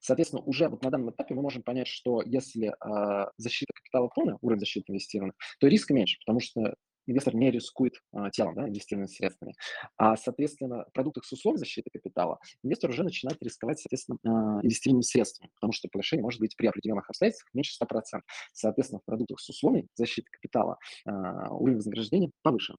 Соответственно, 0.00 0.42
уже 0.42 0.68
вот 0.68 0.82
на 0.82 0.90
данном 0.90 1.10
этапе 1.10 1.34
мы 1.34 1.42
можем 1.42 1.62
понять, 1.62 1.88
что 1.88 2.22
если 2.24 2.68
э, 2.68 3.30
защита 3.36 3.72
капитала 3.74 4.08
полная, 4.14 4.38
уровень 4.40 4.60
защиты 4.60 4.92
инвестированных, 4.92 5.34
то 5.60 5.66
риска 5.66 5.94
меньше, 5.94 6.18
потому 6.24 6.40
что 6.40 6.74
инвестор 7.08 7.34
не 7.34 7.50
рискует 7.50 7.94
а, 8.12 8.30
телом, 8.30 8.54
да, 8.54 8.68
инвестированными 8.68 9.10
средствами. 9.10 9.54
А, 9.96 10.16
соответственно, 10.16 10.84
в 10.84 10.92
продуктах 10.92 11.24
с 11.24 11.32
условием 11.32 11.58
защиты 11.58 11.90
капитала 11.90 12.38
инвестор 12.62 12.90
уже 12.90 13.02
начинает 13.02 13.42
рисковать, 13.42 13.80
соответственно, 13.80 14.18
а, 14.24 14.60
инвестированными 14.62 15.02
средствами, 15.02 15.50
потому 15.54 15.72
что 15.72 15.88
погашение 15.88 16.22
может 16.22 16.40
быть 16.40 16.56
при 16.56 16.66
определенных 16.66 17.08
обстоятельствах 17.08 17.52
меньше 17.54 17.72
100%. 17.72 18.22
Соответственно, 18.52 19.00
в 19.00 19.04
продуктах 19.04 19.40
с 19.40 19.48
условием 19.48 19.88
защиты 19.94 20.28
капитала 20.30 20.78
а, 21.06 21.50
уровень 21.50 21.76
вознаграждения 21.76 22.30
повыше. 22.42 22.74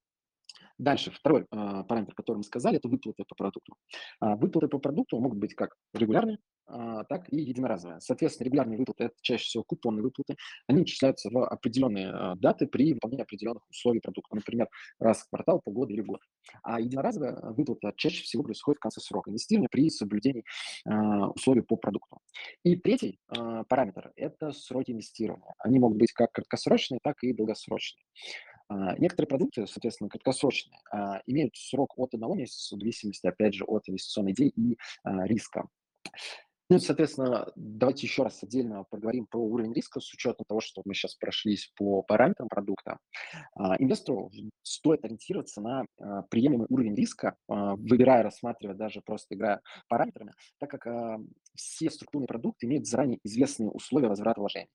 Дальше, 0.80 1.10
второй 1.10 1.44
а, 1.50 1.84
параметр, 1.84 2.14
который 2.14 2.38
мы 2.38 2.42
сказали, 2.42 2.78
это 2.78 2.88
выплаты 2.88 3.24
по 3.28 3.34
продукту. 3.34 3.74
А, 4.18 4.34
выплаты 4.36 4.66
по 4.66 4.78
продукту 4.78 5.20
могут 5.20 5.38
быть 5.38 5.54
как 5.54 5.76
регулярные, 5.92 6.38
а, 6.66 7.04
так 7.04 7.30
и 7.30 7.36
единоразовые. 7.36 8.00
Соответственно, 8.00 8.46
регулярные 8.46 8.78
выплаты– 8.78 9.04
это 9.04 9.14
чаще 9.20 9.44
всего 9.44 9.62
купонные 9.62 10.02
выплаты. 10.02 10.36
Они 10.68 10.80
начисляются 10.80 11.28
в 11.28 11.44
определенные 11.44 12.08
а, 12.08 12.34
даты 12.36 12.66
при 12.66 12.94
выполнении 12.94 13.24
определенных 13.24 13.68
условий 13.68 14.00
продукта. 14.00 14.34
Например, 14.34 14.68
раз 14.98 15.20
в 15.20 15.28
квартал, 15.28 15.60
полгода 15.62 15.92
или 15.92 16.00
год. 16.00 16.20
А 16.62 16.80
единоразовая 16.80 17.38
выплата 17.52 17.92
чаще 17.98 18.22
всего 18.22 18.42
происходит 18.42 18.78
в 18.78 18.80
конце 18.80 19.02
срока 19.02 19.30
инвестирования 19.30 19.68
при 19.70 19.90
соблюдении 19.90 20.44
а, 20.86 21.28
условий 21.28 21.60
по 21.60 21.76
продукту. 21.76 22.20
И 22.64 22.76
третий 22.76 23.18
а, 23.28 23.64
параметр– 23.64 24.12
это 24.16 24.52
сроки 24.52 24.92
инвестирования. 24.92 25.54
Они 25.58 25.78
могут 25.78 25.98
быть 25.98 26.12
как 26.12 26.32
краткосрочные, 26.32 27.00
так 27.02 27.16
и 27.22 27.34
долгосрочные. 27.34 28.04
А, 28.70 28.94
некоторые 28.98 29.28
продукты, 29.28 29.66
соответственно, 29.66 30.08
краткосрочные, 30.08 30.78
а, 30.92 31.20
имеют 31.26 31.56
срок 31.56 31.92
от 31.98 32.14
одного 32.14 32.36
месяца, 32.36 32.76
в 32.76 32.78
зависимости, 32.78 33.26
опять 33.26 33.54
же, 33.54 33.64
от 33.64 33.88
инвестиционной 33.88 34.32
идеи 34.32 34.52
и 34.56 34.78
а, 35.02 35.26
риска. 35.26 35.66
Ну, 36.68 36.78
соответственно, 36.78 37.50
давайте 37.56 38.06
еще 38.06 38.22
раз 38.22 38.44
отдельно 38.44 38.84
поговорим 38.90 39.26
про 39.26 39.40
уровень 39.40 39.72
риска 39.72 39.98
с 39.98 40.14
учетом 40.14 40.46
того, 40.48 40.60
что 40.60 40.82
мы 40.84 40.94
сейчас 40.94 41.16
прошлись 41.16 41.72
по 41.76 42.02
параметрам 42.02 42.48
продукта. 42.48 42.98
Инвестору 43.80 44.30
стоит 44.62 45.04
ориентироваться 45.04 45.60
на 45.60 45.84
приемлемый 46.30 46.68
уровень 46.70 46.94
риска, 46.94 47.34
выбирая, 47.48 48.22
рассматривая, 48.22 48.76
даже 48.76 49.00
просто 49.04 49.34
играя 49.34 49.60
параметрами, 49.88 50.32
так 50.60 50.70
как 50.70 51.18
все 51.56 51.90
структурные 51.90 52.28
продукты 52.28 52.66
имеют 52.66 52.86
заранее 52.86 53.18
известные 53.24 53.70
условия 53.70 54.06
возврата 54.06 54.38
вложений. 54.38 54.70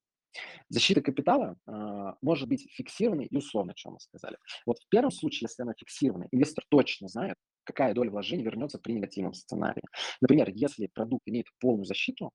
Защита 0.69 1.01
капитала 1.01 1.57
а, 1.65 2.15
может 2.21 2.47
быть 2.49 2.67
фиксированной 2.71 3.25
и 3.25 3.35
условной, 3.35 3.73
о 3.73 3.75
чем 3.75 3.93
мы 3.93 3.99
сказали. 3.99 4.37
Вот 4.65 4.79
в 4.79 4.87
первом 4.89 5.11
случае, 5.11 5.47
если 5.49 5.63
она 5.63 5.73
фиксированная, 5.77 6.27
инвестор 6.31 6.65
точно 6.69 7.07
знает, 7.07 7.35
какая 7.63 7.93
доля 7.93 8.11
вложений 8.11 8.43
вернется 8.43 8.79
при 8.79 8.93
негативном 8.93 9.33
сценарии. 9.33 9.83
Например, 10.21 10.49
если 10.49 10.87
продукт 10.87 11.27
имеет 11.27 11.47
полную 11.59 11.85
защиту, 11.85 12.31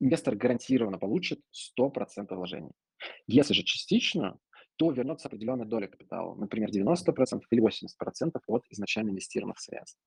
инвестор 0.00 0.34
гарантированно 0.34 0.98
получит 0.98 1.40
100% 1.78 2.34
вложений. 2.34 2.72
Если 3.26 3.54
же 3.54 3.62
частично, 3.62 4.38
то 4.76 4.90
вернется 4.90 5.28
определенная 5.28 5.66
доля 5.66 5.86
капитала, 5.86 6.34
например, 6.34 6.70
90% 6.70 7.42
или 7.50 7.62
80% 7.62 8.40
от 8.46 8.64
изначально 8.70 9.10
инвестированных 9.10 9.60
средств. 9.60 9.98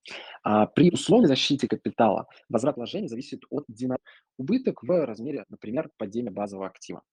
А 0.44 0.66
при 0.66 0.92
условной 0.92 1.28
защите 1.28 1.68
капитала 1.68 2.28
возврат 2.50 2.76
вложений 2.76 3.08
зависит 3.08 3.44
от 3.50 3.66
динамики 3.68 4.04
убыток 4.38 4.84
в 4.84 5.06
размере, 5.06 5.46
например, 5.50 5.90
падения 5.98 6.32
базового 6.32 6.68
актива. 6.68 7.04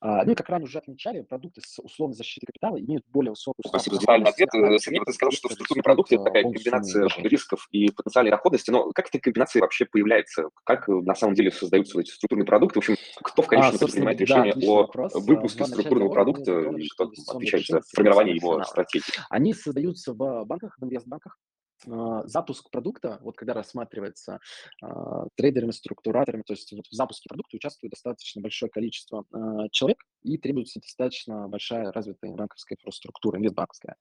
А, 0.00 0.24
ну 0.24 0.32
и 0.32 0.34
как 0.34 0.48
ранее 0.48 0.66
уже 0.66 0.78
отмечали, 0.78 1.22
продукты 1.22 1.60
с 1.64 1.78
условной 1.78 2.14
защитой 2.14 2.46
капитала 2.46 2.78
имеют 2.78 3.04
более 3.08 3.30
высокую 3.30 3.64
Спасибо 3.66 3.96
за 3.96 4.14
ответ. 4.14 4.48
Сергей, 4.80 5.00
ты 5.04 5.12
сказал, 5.12 5.32
что 5.32 5.48
структурные 5.48 5.82
продукты– 5.82 6.14
это 6.16 6.24
такая 6.24 6.42
комбинация 6.42 7.08
рисков 7.18 7.66
и 7.70 7.90
потенциальной 7.90 8.30
доходности, 8.30 8.70
но 8.70 8.90
как 8.92 9.08
эта 9.08 9.18
комбинация 9.18 9.62
вообще 9.62 9.86
появляется? 9.86 10.50
Как 10.64 10.86
на 10.88 11.14
самом 11.14 11.34
деле 11.34 11.50
создаются 11.50 12.00
эти 12.00 12.10
структурные 12.10 12.46
продукты? 12.46 12.80
В 12.80 12.82
общем, 12.82 12.96
кто 13.22 13.42
в 13.42 13.46
конечном 13.46 13.76
итоге 13.76 13.92
принимает 13.92 14.20
решение 14.20 14.54
о 14.54 14.76
вопрос. 14.82 15.14
выпуске 15.14 15.64
структурного 15.64 16.10
продукта 16.10 16.60
и 16.76 16.88
кто 16.88 17.10
отвечает 17.28 17.66
за 17.66 17.80
формирование 17.94 18.36
его 18.36 18.62
стратегии? 18.64 19.04
Они 19.30 19.54
создаются 19.54 20.12
в 20.12 20.44
банках, 20.44 20.76
в 20.78 20.84
инвестбанках, 20.84 21.36
а, 21.36 21.55
запуск 21.84 22.70
продукта, 22.70 23.18
вот 23.22 23.36
когда 23.36 23.54
рассматривается 23.54 24.38
а, 24.82 25.26
трейдерами, 25.36 25.70
структураторами, 25.70 26.42
то 26.42 26.52
есть 26.52 26.72
вот 26.72 26.86
в 26.86 26.92
запуске 26.94 27.28
продукта 27.28 27.56
участвует 27.56 27.90
достаточно 27.90 28.40
большое 28.40 28.70
количество 28.70 29.24
а, 29.32 29.68
человек 29.70 29.98
и 30.22 30.38
требуется 30.38 30.80
достаточно 30.80 31.48
большая 31.48 31.92
развитая 31.92 32.32
банковская 32.32 32.76
инфраструктура, 32.76 33.38
инвестбанковская. 33.38 33.96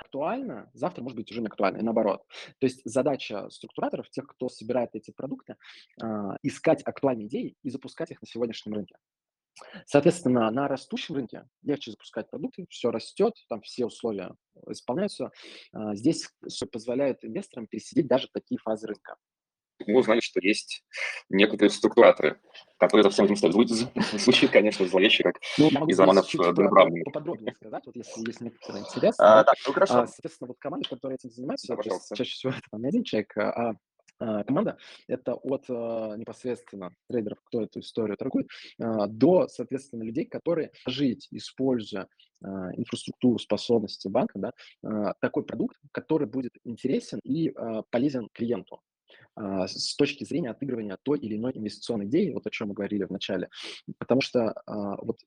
Актуально, 0.00 0.70
завтра 0.74 1.02
может 1.02 1.16
быть 1.16 1.30
уже 1.30 1.40
не 1.40 1.46
актуально, 1.46 1.78
и 1.78 1.82
наоборот. 1.82 2.22
То 2.58 2.66
есть 2.66 2.80
задача 2.84 3.48
структураторов, 3.50 4.10
тех, 4.10 4.26
кто 4.26 4.48
собирает 4.48 4.90
эти 4.94 5.10
продукты, 5.10 5.56
искать 6.42 6.82
актуальные 6.84 7.28
идеи 7.28 7.56
и 7.62 7.70
запускать 7.70 8.10
их 8.10 8.20
на 8.20 8.26
сегодняшнем 8.26 8.74
рынке. 8.74 8.96
Соответственно, 9.86 10.50
на 10.50 10.68
растущем 10.68 11.16
рынке 11.16 11.46
легче 11.62 11.90
запускать 11.90 12.30
продукты, 12.30 12.66
все 12.70 12.90
растет, 12.90 13.34
там 13.48 13.60
все 13.62 13.86
условия 13.86 14.34
исполняются. 14.68 15.30
А, 15.72 15.94
здесь 15.94 16.28
позволяет 16.72 17.24
инвесторам 17.24 17.66
пересидеть 17.66 18.06
даже 18.06 18.28
такие 18.32 18.58
фазы 18.58 18.86
рынка. 18.86 19.16
Мы 19.86 19.98
узнали, 19.98 20.20
что 20.20 20.40
есть 20.40 20.84
некоторые 21.28 21.70
структураторы, 21.70 22.40
которые 22.78 23.02
это 23.02 23.10
всем 23.10 23.26
этим 23.26 23.36
стоят. 23.36 23.68
Звучит, 24.12 24.50
конечно, 24.50 24.86
зловеще, 24.86 25.22
как 25.22 25.36
ну, 25.58 25.68
из 25.86 25.98
романов 25.98 26.26
Донбравни. 26.32 27.02
Поподробнее 27.02 27.54
сказать, 27.54 27.82
вот 27.86 27.96
если 27.96 28.26
есть 28.26 28.40
некоторый 28.40 28.80
интерес. 28.80 29.14
А, 29.18 29.44
так, 29.44 29.54
ну 29.66 29.72
хорошо. 29.72 30.00
А, 30.00 30.06
соответственно, 30.06 30.48
вот 30.48 30.58
команды, 30.58 30.88
которые 30.88 31.16
этим 31.16 31.30
занимаются, 31.30 31.74
да, 31.76 31.82
чаще 32.14 32.32
всего 32.32 32.52
это 32.52 32.78
не 32.78 32.88
один 32.88 33.04
человек, 33.04 33.36
а 33.36 33.70
а, 33.70 33.74
команда, 34.20 34.76
это 35.08 35.34
от 35.34 35.64
а, 35.68 36.14
непосредственно 36.16 36.94
трейдеров, 37.08 37.38
кто 37.44 37.62
эту 37.62 37.80
историю 37.80 38.16
торгует, 38.16 38.48
а, 38.78 39.06
до, 39.06 39.48
соответственно, 39.48 40.02
людей, 40.02 40.26
которые 40.26 40.72
жить, 40.86 41.28
используя 41.30 42.08
инфраструктуру, 42.42 43.38
способности 43.38 44.08
банка, 44.08 44.38
да, 44.38 45.14
такой 45.20 45.44
продукт, 45.44 45.76
который 45.92 46.26
будет 46.26 46.54
интересен 46.64 47.18
и 47.22 47.52
полезен 47.90 48.30
клиенту 48.32 48.80
с 49.36 49.94
точки 49.94 50.24
зрения 50.24 50.48
отыгрывания 50.48 50.96
той 51.02 51.18
или 51.18 51.36
иной 51.36 51.52
инвестиционной 51.54 52.06
идеи, 52.06 52.30
вот 52.30 52.46
о 52.46 52.50
чем 52.50 52.68
мы 52.68 52.74
говорили 52.74 53.04
в 53.04 53.10
начале. 53.10 53.50
Потому 53.98 54.22
что 54.22 54.54
вот 54.66 55.18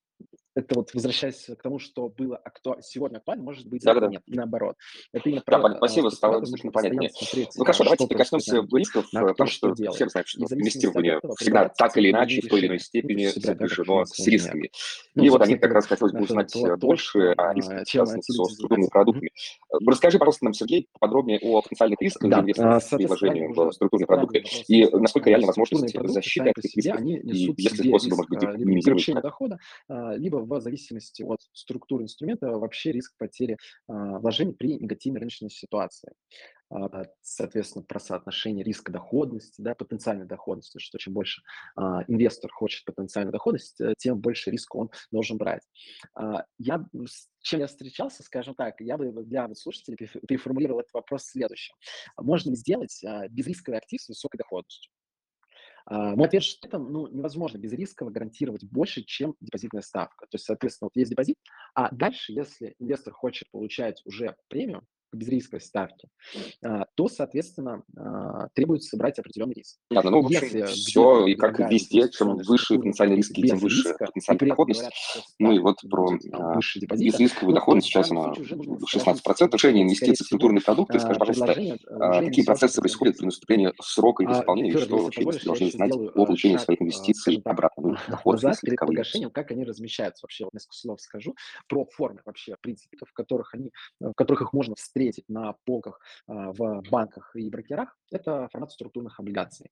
это 0.55 0.75
вот 0.75 0.93
возвращаясь 0.93 1.45
к 1.45 1.61
тому, 1.61 1.79
что 1.79 2.09
было 2.09 2.39
акту... 2.43 2.77
сегодня 2.81 3.17
актуально, 3.17 3.43
может 3.43 3.67
быть, 3.67 3.83
Да-да-да. 3.83 4.07
нет, 4.07 4.23
и 4.27 4.35
наоборот. 4.35 4.75
Это 5.11 5.29
именно 5.29 5.43
Да, 5.47 5.59
пон- 5.59 5.77
спасибо, 5.77 6.09
стало 6.09 6.39
нужно 6.39 6.71
понятнее. 6.71 7.11
Ну 7.55 7.63
хорошо, 7.63 7.83
давайте 7.83 8.05
что 8.05 8.05
теперь 8.05 8.17
происходит 8.17 8.17
коснемся 8.17 8.53
на 8.53 8.61
рынке, 8.61 8.77
рисков, 8.77 9.05
э, 9.13 9.19
потому 9.19 9.49
что 9.49 9.75
что 9.75 9.91
все 9.91 10.09
знают, 10.09 10.27
что 10.27 10.41
инвестирование 10.41 11.19
всегда 11.37 11.69
так 11.69 11.97
или 11.97 12.11
иначе, 12.11 12.41
в 12.41 12.47
той 12.47 12.59
или 12.59 12.67
иной 12.67 12.79
степени 12.79 13.29
да, 13.35 13.53
сопряжено 13.53 14.05
с 14.05 14.27
рисками. 14.27 14.69
Ну, 15.15 15.23
И 15.23 15.29
вот 15.29 15.41
о 15.41 15.45
них 15.47 15.53
собственно 15.53 15.59
как 15.59 15.73
раз 15.73 15.85
хотелось 15.87 16.13
бы 16.13 16.21
узнать 16.21 16.55
э, 16.55 16.75
больше 16.77 17.19
о 17.37 17.53
рисках, 17.53 17.85
чем 17.85 18.05
связанных 18.05 18.25
со 18.25 18.45
структурными 18.45 18.89
продуктами. 18.89 19.31
Э, 19.71 19.77
Расскажи, 19.85 20.19
пожалуйста, 20.19 20.45
нам, 20.45 20.53
Сергей, 20.53 20.89
подробнее 20.99 21.39
о 21.41 21.61
потенциальных 21.61 22.01
рисках 22.01 22.29
Да, 22.29 22.39
инвесторов 22.39 22.83
а, 22.91 23.05
уже 23.05 23.31
в 23.33 23.71
структурные 23.71 24.07
продукты 24.07 24.43
и 24.67 24.87
насколько 24.91 25.29
реально 25.29 25.47
возможности 25.47 25.99
защиты 26.07 26.49
от 26.49 26.57
этих 26.57 26.75
рисков, 26.75 26.97
они 26.97 27.21
если 27.23 27.87
способы, 27.87 28.15
может 28.17 28.29
быть, 28.29 28.43
а, 28.43 28.57
минимизировать 28.57 29.21
дохода, 29.21 29.59
либо 29.89 30.42
в 30.45 30.61
зависимости 30.61 31.23
от 31.23 31.39
структуры 31.53 32.03
инструмента 32.03 32.47
вообще 32.47 32.91
риск 32.91 33.15
потери 33.17 33.57
а, 33.87 34.19
вложений 34.19 34.53
при 34.53 34.75
негативной 34.75 35.19
рыночной 35.19 35.49
ситуации. 35.49 36.13
А, 36.69 37.03
Соответственно, 37.21 37.83
про 37.83 37.99
соотношение 37.99 38.63
риска-доходности, 38.63 39.61
да, 39.61 39.75
потенциальной 39.75 40.25
доходности, 40.25 40.79
что 40.79 40.97
чем 40.97 41.13
больше 41.13 41.41
а, 41.75 42.03
инвестор 42.07 42.51
хочет 42.51 42.85
потенциальную 42.85 43.31
доходность, 43.31 43.79
э, 43.81 43.93
тем 43.97 44.19
больше 44.19 44.51
риска 44.51 44.77
он 44.77 44.89
должен 45.11 45.37
брать. 45.37 45.63
Я, 46.57 46.85
чем 47.41 47.59
я 47.59 47.67
встречался, 47.67 48.23
скажем 48.23 48.55
так, 48.55 48.79
я 48.81 48.97
бы 48.97 49.11
для 49.23 49.53
слушателей 49.55 49.97
переф- 49.97 50.25
переформулировал 50.25 50.81
этот 50.81 50.93
вопрос 50.93 51.25
следующим. 51.25 51.75
Можно 52.17 52.51
ли 52.51 52.55
сделать 52.55 53.01
безрисковый 53.29 53.79
актив 53.79 54.01
с 54.01 54.09
высокой 54.09 54.37
доходностью? 54.37 54.92
А, 55.85 56.15
Мой 56.15 56.27
ответ, 56.27 56.43
что 56.43 56.67
это 56.67 56.79
ну, 56.79 57.07
невозможно 57.07 57.57
без 57.57 57.73
риска 57.73 58.05
гарантировать 58.05 58.63
больше, 58.63 59.03
чем 59.03 59.35
депозитная 59.41 59.81
ставка. 59.81 60.25
То 60.27 60.35
есть, 60.35 60.45
соответственно, 60.45 60.87
вот 60.87 60.99
есть 60.99 61.11
депозит, 61.11 61.37
а 61.75 61.93
дальше, 61.93 62.31
если 62.33 62.75
инвестор 62.79 63.13
хочет 63.13 63.49
получать 63.51 64.01
уже 64.05 64.35
премию 64.47 64.85
по 65.13 65.17
безрисковой 65.17 65.61
ставке, 65.61 66.07
а, 66.65 66.85
то, 66.95 67.07
соответственно, 67.07 67.83
а, 67.95 68.47
требуется 68.55 68.97
брать 68.97 69.19
определенный 69.19 69.53
риск. 69.53 69.77
Ладно, 69.91 70.09
ну, 70.09 70.21
в 70.23 70.25
общем, 70.25 70.41
Если 70.41 70.63
все, 70.65 71.27
и 71.27 71.35
как 71.35 71.59
везде, 71.59 72.09
чем 72.09 72.37
выше 72.37 72.73
продукты 72.73 73.17
риски, 73.17 73.41
тем 73.41 73.57
без 73.57 73.61
выше 73.61 73.89
риска, 73.89 74.05
потенциальная 74.07 74.49
доходность. 74.49 74.79
говорят, 74.79 74.93
Ну 75.37 75.51
и 75.51 75.59
вот 75.59 75.77
про 75.87 76.07
будет 76.07 76.31
там, 76.31 76.51
э, 76.51 76.55
выше 76.55 76.79
депозита, 76.79 77.11
безрисковую 77.11 77.49
ну, 77.51 77.55
доходность 77.55 77.87
сейчас 77.87 78.09
она 78.09 78.23
случае 78.23 78.43
уже 78.43 78.55
нужно 78.55 78.73
в 78.73 78.81
насторожиться, 78.81 79.11
16%. 79.13 79.23
потому 79.23 79.57
что, 79.59 79.63
Решение 79.63 79.83
инвестиций 79.83 80.23
в 80.23 80.27
структурные 80.27 80.61
продукты, 80.61 80.99
скажи, 80.99 81.15
а, 81.15 81.19
пожалуйста, 81.19 81.77
а, 81.91 82.23
какие 82.23 82.43
процессы 82.43 82.81
происходят 82.81 83.17
при 83.17 83.25
наступлении 83.25 83.71
срока 83.81 84.23
их 84.23 84.29
А, 84.29 84.41
исполнения, 84.41 84.71
и 84.71 84.77
что 84.77 84.97
вообще 84.97 85.23
должны 85.45 85.71
знать 85.71 85.91
о 85.95 86.05
а, 86.07 86.25
получении 86.25 86.57
своих 86.57 86.81
а, 86.81 86.83
инвестиций 86.83 87.41
обратно, 87.45 87.83
ну, 87.83 87.95
назад 88.31 88.59
перед 88.61 88.79
погашением, 88.79 89.29
как 89.29 89.51
они 89.51 89.63
размещаются 89.63 90.25
вообще. 90.25 90.45
Вот 90.45 90.53
несколько 90.53 90.75
слов 90.75 91.01
скажу 91.01 91.35
про 91.67 91.85
формы 91.85 92.21
вообще, 92.25 92.55
принципы, 92.61 92.97
в 93.05 93.13
которых 93.13 93.53
они, 93.53 93.71
в 93.99 94.13
которых 94.13 94.41
их 94.41 94.53
можно 94.53 94.75
встретить 94.75 95.02
на 95.27 95.53
полках 95.65 95.99
а, 96.27 96.51
в 96.51 96.81
банках 96.89 97.35
и 97.35 97.49
брокерах. 97.49 97.97
Это 98.11 98.47
формат 98.51 98.71
структурных 98.71 99.19
облигаций. 99.19 99.71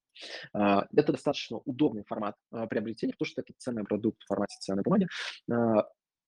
А, 0.53 0.85
Это 0.95 1.11
достаточно 1.11 1.57
удобный 1.65 2.03
формат 2.03 2.35
а, 2.51 2.67
приобретения, 2.67 3.13
потому 3.13 3.27
что 3.27 3.41
это 3.41 3.53
ценный 3.57 3.83
продукт 3.83 4.21
в 4.23 4.27
формате 4.27 4.57
ценной 4.59 4.83
бумаги. 4.83 5.07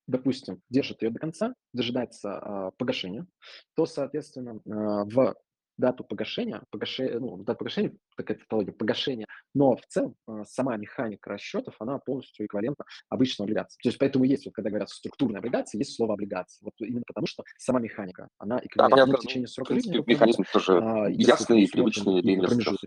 Допустим, 0.05 0.61
держит 0.69 1.01
ее 1.01 1.11
до 1.11 1.19
конца, 1.19 1.53
дожидается 1.71 2.73
погашения, 2.77 3.25
то, 3.73 3.85
соответственно, 3.85 4.59
в 4.65 5.33
дату 5.77 6.03
погашения, 6.03 6.61
погаше, 6.69 7.17
ну, 7.19 7.37
дату 7.37 7.59
погашения, 7.59 7.93
такая 8.15 8.37
тавтология, 8.37 8.73
погашение, 8.73 9.27
но 9.53 9.75
в 9.75 9.81
целом 9.87 10.15
а, 10.27 10.43
сама 10.45 10.77
механика 10.77 11.29
расчетов, 11.31 11.75
она 11.79 11.97
полностью 11.99 12.45
эквивалентна 12.45 12.85
обычной 13.09 13.45
облигации. 13.45 13.77
То 13.81 13.89
есть 13.89 13.97
поэтому 13.99 14.25
есть, 14.25 14.45
вот 14.45 14.53
когда 14.53 14.69
говорят 14.69 14.89
структурные 14.89 15.39
облигации, 15.39 15.77
есть 15.79 15.95
слово 15.95 16.13
облигации. 16.13 16.63
Вот 16.63 16.73
именно 16.79 17.03
потому, 17.07 17.27
что 17.27 17.43
сама 17.57 17.79
механика, 17.79 18.27
она 18.37 18.57
Да, 18.57 18.65
эквивалентна 18.65 18.95
понятно. 18.95 19.13
в 19.13 19.17
Ну, 19.23 19.27
течение 19.27 19.47
в 19.47 19.49
срока 19.51 19.73
жизни 19.73 20.03
механизм 20.05 20.43
тоже 20.51 20.77
а, 20.77 21.07
ясный 21.09 21.63
и 21.63 21.67
привычный 21.71 22.21
для 22.21 22.35
инвесторов. 22.35 22.77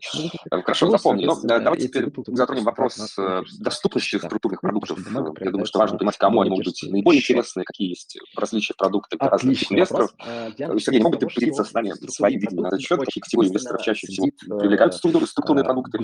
Э, 0.51 0.63
Хорошо, 0.63 0.87
то, 0.87 0.93
запомнили. 0.93 1.27
Ну, 1.27 1.37
да, 1.43 1.59
давайте 1.59 1.89
теперь 1.89 2.07
затронем 2.29 2.65
вопрос 2.65 3.19
э, 3.19 3.43
доступности 3.61 4.17
структурных 4.19 4.63
Ну, 4.63 4.69
продуктов. 4.69 4.99
Э, 5.41 5.45
Я 5.45 5.51
думаю, 5.51 5.67
что 5.67 5.79
важно 5.79 5.99
понимать, 5.99 6.17
кому 6.19 6.41
они 6.41 6.51
могут 6.51 6.67
быть 6.67 6.83
наиболее 6.89 7.21
интересны, 7.21 7.65
какие 7.65 7.89
есть 7.91 8.19
различия 8.37 8.75
продукта 8.75 9.17
для 9.19 9.29
вопрос. 9.29 9.43
инвесторов. 9.71 10.15
Сергей, 10.79 11.03
могут 11.03 11.21
того, 11.21 11.31
поделиться 11.35 11.65
с 11.65 11.73
нами 11.73 11.91
своим 12.09 12.41
видением 12.41 12.69
счет, 12.87 13.01
какие 13.01 13.21
категории 13.23 13.49
инвесторов 13.49 13.83
чаще 13.83 14.07
всего 14.07 14.27
э, 14.27 14.91
структуры- 14.91 15.27
структурные 15.27 15.63
э, 15.63 15.67
продукты, 15.67 15.99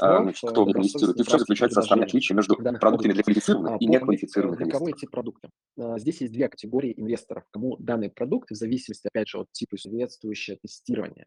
а, 0.00 0.22
значит, 0.22 0.50
кто 0.50 0.64
в 0.64 0.66
них 0.68 0.76
инвестирует, 0.76 1.20
и 1.20 1.22
в 1.22 1.28
чем 1.28 1.38
заключается 1.38 1.80
основные 1.80 2.06
предложения 2.06 2.06
отличия 2.06 2.36
между 2.36 2.56
продуктами 2.80 3.12
для 3.12 3.22
квалифицированных 3.22 3.72
А, 3.72 3.76
и 3.78 3.86
э, 3.86 3.88
неквалифицированных 3.88 4.58
для 4.58 4.66
кого 4.70 4.84
инвесторов. 4.86 5.02
эти 5.02 5.10
продукты? 5.10 5.48
Э, 5.78 5.98
Здесь 5.98 6.20
есть 6.20 6.32
две 6.32 6.48
категории 6.48 6.94
инвесторов, 6.96 7.44
кому 7.50 7.76
данные 7.78 8.10
продукты 8.10 8.54
в 8.54 8.58
зависимости, 8.58 9.08
опять 9.12 9.28
же, 9.28 9.38
от 9.38 9.52
типа 9.52 9.76
соответствующее 9.76 10.56
тестирование. 10.56 11.26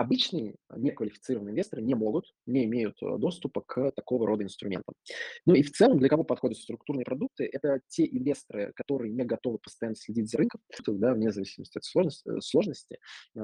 Да. 0.00 0.04
А, 0.04 0.10
Обычные 0.10 0.56
неквалифицированные 0.76 1.52
инвесторы 1.52 1.82
не 1.82 1.94
могут, 1.94 2.26
не 2.46 2.64
имеют 2.64 2.96
э, 3.02 3.18
доступа 3.18 3.62
к 3.66 3.92
такого 3.92 4.26
рода 4.26 4.44
инструментам. 4.44 4.94
Ну 5.46 5.54
и 5.54 5.62
в 5.62 5.70
целом, 5.72 5.98
для 5.98 6.08
кого 6.08 6.24
подходят 6.24 6.58
структурные 6.58 7.04
продукты, 7.04 7.48
это 7.50 7.80
те 7.88 8.06
инвесторы, 8.06 8.72
которые 8.74 9.12
не 9.12 9.24
готовы 9.24 9.58
постоянно 9.58 9.96
следить 9.96 10.30
за 10.30 10.38
рынком, 10.38 10.60
да, 10.86 11.14
вне 11.14 11.30
зависимости 11.30 11.78
от 11.78 11.84
сложности, 11.84 12.28
э, 12.28 12.40
сложности 12.40 12.98
а, 13.36 13.40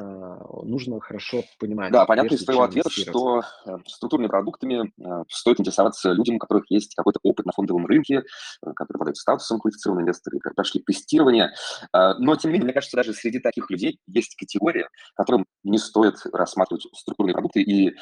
нужно 0.64 1.00
хорошо 1.00 1.44
понимать, 1.58 1.92
Да, 1.92 2.04
понятно 2.04 2.34
из 2.34 2.44
твоего 2.44 2.62
ответа, 2.62 2.90
что 2.90 3.40
э, 3.40 3.76
структурными 3.86 4.28
продуктами 4.28 4.92
стоит 5.28 5.60
интересоваться 5.60 6.12
людям, 6.12 6.36
у 6.36 6.38
которых 6.38 6.64
есть 6.70 6.94
какой-то 6.94 7.20
опыт 7.22 7.46
на 7.46 7.52
фондовом 7.52 7.86
рынке, 7.86 8.22
которые 8.60 8.96
обладают 8.96 9.16
статусом 9.16 9.58
квалифицированного 9.58 10.04
инвестора, 10.04 10.36
и 10.36 10.54
прошли 10.54 10.82
тестирование. 10.82 11.50
Э, 11.92 12.14
Но, 12.18 12.36
тем 12.36 12.50
не 12.50 12.54
менее, 12.54 12.66
мне 12.66 12.74
кажется, 12.74 12.96
даже 12.96 13.12
среди 13.12 13.38
таких 13.38 13.70
людей 13.70 14.00
есть 14.06 14.34
категория, 14.36 14.88
которым 15.14 15.46
не 15.66 15.79
стоит 15.79 16.14
рассматривать 16.33 16.87
структурные 16.94 17.35
продукты. 17.35 17.62
И 17.62 17.88
э, 17.88 17.92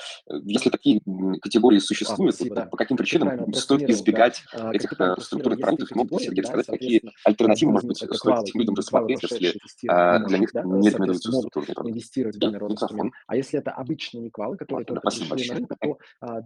если 0.44 0.70
такие 0.70 1.00
категории 1.40 1.78
А, 1.78 1.80
существуют, 1.80 2.34
спасибо, 2.34 2.56
то 2.56 2.62
да. 2.62 2.68
по 2.68 2.76
каким 2.76 2.96
причинам 2.96 3.28
стоит 3.54 3.80
просканировал, 3.80 3.86
да. 3.86 3.92
избегать 3.92 4.42
А, 4.52 4.72
этих 4.72 5.00
э, 5.00 5.16
структурных 5.20 5.60
продуктов? 5.60 5.90
Не 5.90 5.96
Могут 5.96 6.20
ли, 6.20 6.26
Сергей, 6.26 6.42
рассказать, 6.42 6.66
какие 6.66 7.02
альтернативы, 7.24 7.72
может 7.72 7.88
быть, 7.88 8.02
это 8.02 8.14
стоит 8.14 8.34
квалы, 8.34 8.48
этим 8.48 8.60
людям 8.60 8.74
квалы, 8.74 9.14
рассмотреть, 9.14 9.22
если 9.32 9.90
э, 9.90 10.18
не 10.18 10.26
для 10.28 10.38
них 10.38 10.50
да, 10.52 10.62
не 10.62 10.88
рекомендуются 10.88 11.32
структурные 11.32 11.74
продукты? 11.74 11.90
инвестировать 11.94 12.36
в 12.36 12.38
данный 12.38 12.58
род. 12.58 12.78
А 13.26 13.36
если 13.36 13.58
это 13.58 13.70
обычные 13.70 14.22
неквалы, 14.24 14.56
которые 14.56 14.86
Ладно, 14.88 15.00
да, 15.02 15.10
только 15.10 15.34
пришли 15.34 15.50
на 15.50 15.54
рынок, 15.54 15.72
то 15.80 15.98
а, 16.20 16.40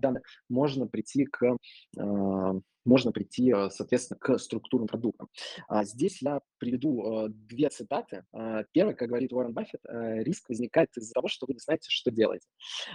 можно 0.49 0.87
прийти 0.87 1.25
к 1.25 1.57
а, 1.99 2.55
можно 2.89 3.13
прийти, 3.13 3.53
э, 3.53 3.71
соответственно, 3.71 4.19
к 4.19 4.39
структурным 4.39 4.89
продуктам. 4.89 5.29
А 5.69 5.85
Здесь 5.85 6.23
я 6.23 6.41
приведу 6.59 7.27
э, 7.27 7.29
две 7.29 7.69
цитаты. 7.69 8.25
А, 8.33 8.65
Первое, 8.73 8.95
как 8.95 9.09
говорит 9.09 9.33
Уоррен 9.33 9.53
Баффет, 9.53 9.81
э, 9.87 10.23
риск 10.25 10.49
возникает 10.49 10.97
из-за 10.97 11.13
того, 11.13 11.29
что 11.29 11.47
вы 11.47 11.55
не 11.55 11.61
знаете, 11.61 11.89
что 11.91 12.11
делаете. 12.11 12.47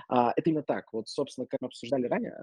А, 0.10 0.34
Это 0.36 0.50
именно 0.50 0.64
так. 0.64 0.92
Вот, 0.92 1.08
собственно, 1.08 1.48
как 1.48 1.62
мы 1.62 1.68
обсуждали 1.68 2.08
ранее, 2.08 2.34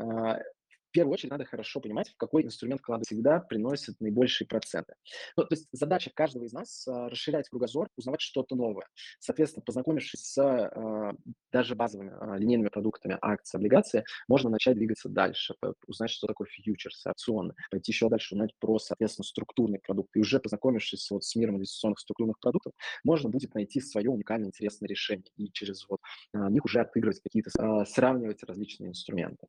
в 0.91 0.93
первую 0.93 1.15
очередь 1.15 1.31
надо 1.31 1.45
хорошо 1.45 1.81
понимать, 1.81 2.09
в 2.09 2.17
какой 2.17 2.43
инструмент 2.43 2.81
вкладывать 2.81 3.07
всегда 3.07 3.39
приносит 3.39 4.01
наибольшие 4.01 4.49
проценты. 4.49 4.95
Ну, 5.37 5.45
то 5.45 5.55
есть 5.55 5.69
задача 5.71 6.11
каждого 6.13 6.45
из 6.45 6.53
нас 6.53 6.87
а, 6.89 7.09
расширять 7.09 7.49
кругозор, 7.49 7.89
узнавать 7.97 8.21
что-то 8.21 8.57
новое. 8.57 8.89
Соответственно, 9.21 9.63
познакомившись 9.65 10.21
с 10.21 10.39
а, 10.39 11.13
даже 11.53 11.77
базовыми 11.77 12.13
а, 12.13 12.37
линейными 12.37 12.71
продуктами 12.71 13.17
акции, 13.21 13.57
облигации, 13.57 14.05
можно 14.27 14.51
начать 14.51 14.77
двигаться 14.77 15.09
дальше, 15.09 15.55
узнать, 15.87 16.11
что 16.11 16.27
такое 16.27 16.49
фьючерсы, 16.49 17.09
опционы, 17.09 17.55
пойти 17.71 17.93
еще 17.93 18.09
дальше, 18.09 18.35
узнать 18.35 18.51
про, 18.59 18.81
соответственно, 18.81 19.25
структурные 19.25 19.79
продукты. 19.79 20.19
И 20.19 20.23
уже 20.23 20.41
познакомившись 20.41 21.09
вот 21.13 21.23
с 21.23 21.37
миром 21.37 21.57
инвестиционных 21.57 22.01
структурных 22.01 22.41
продуктов, 22.41 22.73
можно 23.05 23.29
будет 23.31 23.55
найти 23.55 23.81
свое 23.81 24.11
уникальное, 24.11 24.49
интересное 24.49 24.89
решение 24.89 25.27
и 25.37 25.53
через 25.53 25.87
вот 25.89 26.01
них 26.33 26.65
уже 26.65 26.81
отыгрывать 26.81 27.21
какие-то, 27.21 27.85
сравнивать 27.85 28.43
различные 28.43 28.91
инструменты. 28.91 29.47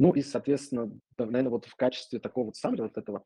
Ну 0.00 0.12
и, 0.12 0.22
соответственно, 0.22 0.90
наверное, 1.18 1.50
вот 1.50 1.66
в 1.66 1.76
качестве 1.76 2.20
такого 2.20 2.46
вот 2.46 2.56
саммари 2.56 2.80
вот 2.80 2.96
этого 2.96 3.22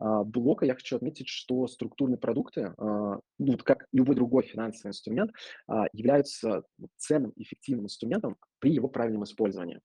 а, 0.00 0.24
блока 0.24 0.66
я 0.66 0.74
хочу 0.74 0.96
отметить, 0.96 1.28
что 1.28 1.68
структурные 1.68 2.18
продукты, 2.18 2.74
а, 2.76 3.20
ну, 3.38 3.52
вот 3.52 3.62
как 3.62 3.86
любой 3.92 4.16
другой 4.16 4.42
финансовый 4.42 4.88
инструмент, 4.90 5.30
а, 5.68 5.84
являются 5.92 6.64
ценным, 6.96 7.32
эффективным 7.36 7.84
инструментом 7.84 8.36
при 8.58 8.72
его 8.72 8.88
правильном 8.88 9.22
использовании. 9.22 9.80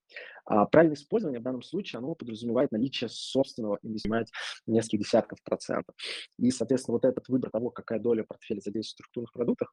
А 0.45 0.65
правильное 0.65 0.95
использование 0.95 1.39
в 1.39 1.43
данном 1.43 1.61
случае, 1.61 1.99
оно 1.99 2.15
подразумевает 2.15 2.71
наличие 2.71 3.09
собственного 3.11 3.77
инвестирования 3.83 4.25
нескольких 4.65 5.01
десятков 5.01 5.43
процентов. 5.43 5.93
И, 6.39 6.49
соответственно, 6.49 6.93
вот 6.93 7.05
этот 7.05 7.27
выбор 7.29 7.51
того, 7.51 7.69
какая 7.69 7.99
доля 7.99 8.23
портфеля 8.23 8.61
задействуется 8.61 9.03
в 9.03 9.05
структурных 9.05 9.33
продуктах, 9.33 9.71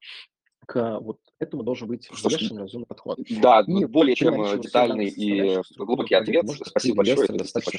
к 0.69 1.01
вот 1.01 1.19
этому 1.39 1.63
должен 1.63 1.89
быть 1.89 2.05
ж, 2.13 2.25
взвешенный, 2.25 2.63
разумный 2.63 2.87
подход. 2.87 3.19
Да, 3.41 3.65
И 3.67 3.87
более 3.87 4.15
чем 4.15 4.43
э, 4.43 4.59
детальный 4.59 5.09
и 5.09 5.59
глубокий 5.79 6.15
ответ. 6.15 6.45
Спасибо 6.63 6.99
большое, 6.99 7.27
это 7.27 7.45
спектр 7.45 7.79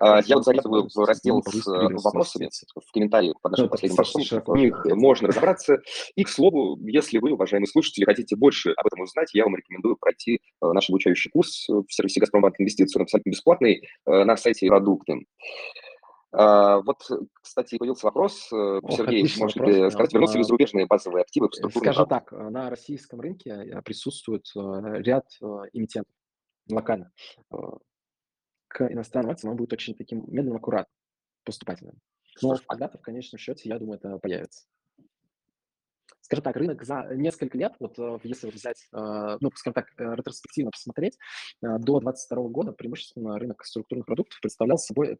А, 0.00 0.22
Я 0.22 0.36
вот 0.36 0.44
заглядываю 0.46 0.88
в 0.92 1.04
раздел 1.04 1.42
с 1.42 1.68
э, 1.68 1.88
вопросами 2.02 2.48
в 2.74 2.92
комментариях 2.92 3.38
под 3.42 3.52
Ну, 3.52 3.56
нашим 3.56 3.68
последним 3.68 3.96
постом. 3.96 4.22
В 4.46 4.56
них 4.56 4.82
можно 4.86 5.28
разобраться. 5.28 5.78
И, 6.14 6.24
к 6.24 6.28
слову, 6.30 6.78
если 6.88 7.18
вы, 7.18 7.34
уважаемые 7.34 7.68
слушатели, 7.68 8.06
хотите 8.06 8.34
больше 8.34 8.70
об 8.70 8.86
этом 8.86 9.02
узнать, 9.02 9.28
я 9.34 9.44
вам 9.44 9.54
рекомендую 9.54 9.96
пройти 9.96 10.36
э, 10.36 10.72
наш 10.72 10.88
обучающий 10.88 11.30
курс 11.30 11.66
в 11.68 11.86
сервисе 11.90 12.20
«Газпромбанк 12.20 12.54
Инвестиции». 12.58 12.98
Он 12.98 13.02
абсолютно 13.02 13.30
бесплатный 13.30 13.82
на 14.06 14.36
сайте 14.38 14.68
«Продукты». 14.68 15.26
А, 16.32 16.80
вот, 16.80 17.02
кстати, 17.40 17.78
появился 17.78 18.06
вопрос. 18.06 18.52
Э, 18.52 18.80
Ох, 18.82 18.96
Сергей, 18.96 19.22
можете 19.38 19.60
вопрос. 19.60 19.92
сказать, 19.92 20.12
вернутся 20.12 20.38
ли 20.38 20.44
зарубежные 20.44 20.86
базовые 20.86 21.22
активы 21.22 21.48
в 21.48 21.52
э, 21.52 21.56
структурный 21.56 21.92
скажем 21.92 22.08
продукт? 22.08 22.30
так, 22.30 22.52
на 22.52 22.70
российском 22.70 23.20
рынке 23.20 23.50
э, 23.50 23.82
присутствует 23.82 24.44
ряд 24.54 25.26
эмитентов 25.72 26.12
локально. 26.68 27.12
К 28.68 28.92
иностранным 28.92 29.30
акциям 29.30 29.52
он 29.52 29.56
будет 29.56 29.72
очень 29.72 29.94
таким 29.94 30.24
медленным, 30.26 30.56
аккуратным, 30.56 30.92
поступательным. 31.44 32.00
Но 32.42 32.56
когда-то 32.66 32.98
в 32.98 33.02
конечном 33.02 33.38
счете, 33.38 33.68
я 33.68 33.78
думаю, 33.78 33.98
это 33.98 34.18
появится. 34.18 34.66
Скажем 36.20 36.42
так, 36.42 36.56
рынок 36.56 36.82
за 36.82 37.06
несколько 37.14 37.56
лет, 37.56 37.74
вот 37.78 37.96
если 38.24 38.50
взять, 38.50 38.88
ну, 38.90 39.50
скажем 39.54 39.74
так, 39.74 39.86
ретроспективно 39.96 40.72
посмотреть, 40.72 41.16
до 41.62 42.00
2022 42.00 42.48
года 42.48 42.72
преимущественно 42.72 43.38
рынок 43.38 43.64
структурных 43.64 44.06
продуктов 44.06 44.40
представлял 44.40 44.76
собой, 44.76 45.16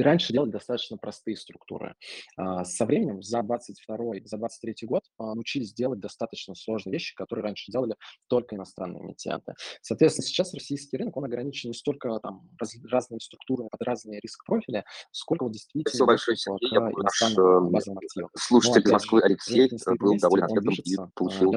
раньше 0.00 0.32
делали 0.32 0.50
достаточно 0.50 0.96
простые 0.96 1.36
структуры. 1.36 1.94
А 2.36 2.64
Со 2.64 2.86
временем, 2.86 3.22
за 3.22 3.42
22 3.42 3.96
за 4.24 4.36
23 4.36 4.86
год, 4.86 5.02
а, 5.18 5.34
научились 5.34 5.74
делать 5.74 6.00
достаточно 6.00 6.54
сложные 6.54 6.92
вещи, 6.92 7.14
которые 7.14 7.44
раньше 7.44 7.70
делали 7.70 7.96
только 8.28 8.56
иностранные 8.56 9.02
эмитенты. 9.02 9.54
Соответственно, 9.82 10.26
сейчас 10.26 10.54
российский 10.54 10.96
рынок, 10.96 11.16
он 11.16 11.24
ограничен 11.24 11.70
не 11.70 11.74
столько 11.74 12.18
там 12.20 12.48
раз- 12.58 12.76
разными 12.90 13.20
структурами 13.20 13.68
под 13.68 13.82
разные 13.82 14.20
риск-профили, 14.20 14.84
сколько 15.10 15.44
вот 15.44 15.52
действительно 15.52 15.90
Спасибо 15.90 16.06
большое, 16.06 16.36
Сергей. 16.36 16.70
Я 16.72 16.80
э, 16.80 17.02
активам. 17.04 17.70
Но 18.14 18.28
слушатель 18.36 18.80
из 18.80 18.86
опять 18.86 18.92
Москвы 18.92 19.22
Алексей 19.22 19.66
э, 19.68 19.94
был 19.98 20.16
доволен 20.18 20.44
ответом 20.44 20.74
и. 20.74 20.96
А, 20.96 21.08
получил 21.14 21.54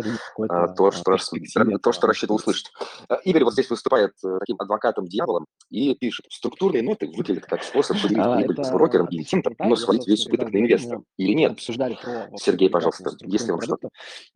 а, 0.50 0.68
то, 0.70 0.88
а, 0.88 0.92
что, 0.92 1.18
то, 1.82 1.92
что 1.92 2.08
рассчитывал 2.08 2.38
услышать. 2.38 2.72
А, 3.10 3.16
Игорь 3.16 3.44
вот 3.44 3.54
здесь 3.54 3.70
выступает 3.70 4.12
э, 4.24 4.38
таким 4.40 4.58
адвокатом-дьяволом 4.60 5.46
и 5.70 5.94
пишет, 5.96 6.26
структурные 6.30 6.84
ноты 6.84 7.08
выглядят 7.08 7.46
как 7.46 7.64
способ 7.64 7.98
поделить 8.02 8.25
А, 8.34 8.38
прибыль 8.38 8.56
с 8.56 8.60
Это 8.60 8.72
брокером 8.74 9.06
и 9.08 9.20
абсолютно 9.20 9.22
эмитентом, 9.22 9.52
не 9.54 9.56
так. 9.58 9.68
но 9.68 9.76
свалить 9.76 10.08
весь 10.08 10.26
убыток 10.28 10.52
на 10.52 10.58
инвестора. 10.58 11.04
Или 11.18 11.34
нет? 11.34 11.52
обсуждали 11.54 11.98
про 12.02 12.12
вообще 12.12 12.38
Сергей, 12.52 12.70
пожалуйста, 12.70 13.12
если 13.22 13.52
вам 13.52 13.62
что. 13.62 13.78
продукты. 13.78 13.90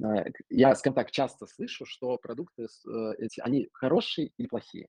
А, 0.04 0.23
к- 0.23 0.41
Я, 0.49 0.75
скажем 0.75 0.95
так, 0.95 1.12
часто 1.12 1.45
слышу, 1.47 1.86
что 1.86 2.17
продукты 2.17 2.63
э, 2.63 3.12
эти, 3.19 3.39
они 3.41 3.67
хорошие 3.73 4.32
или 4.38 4.47
плохие. 4.47 4.88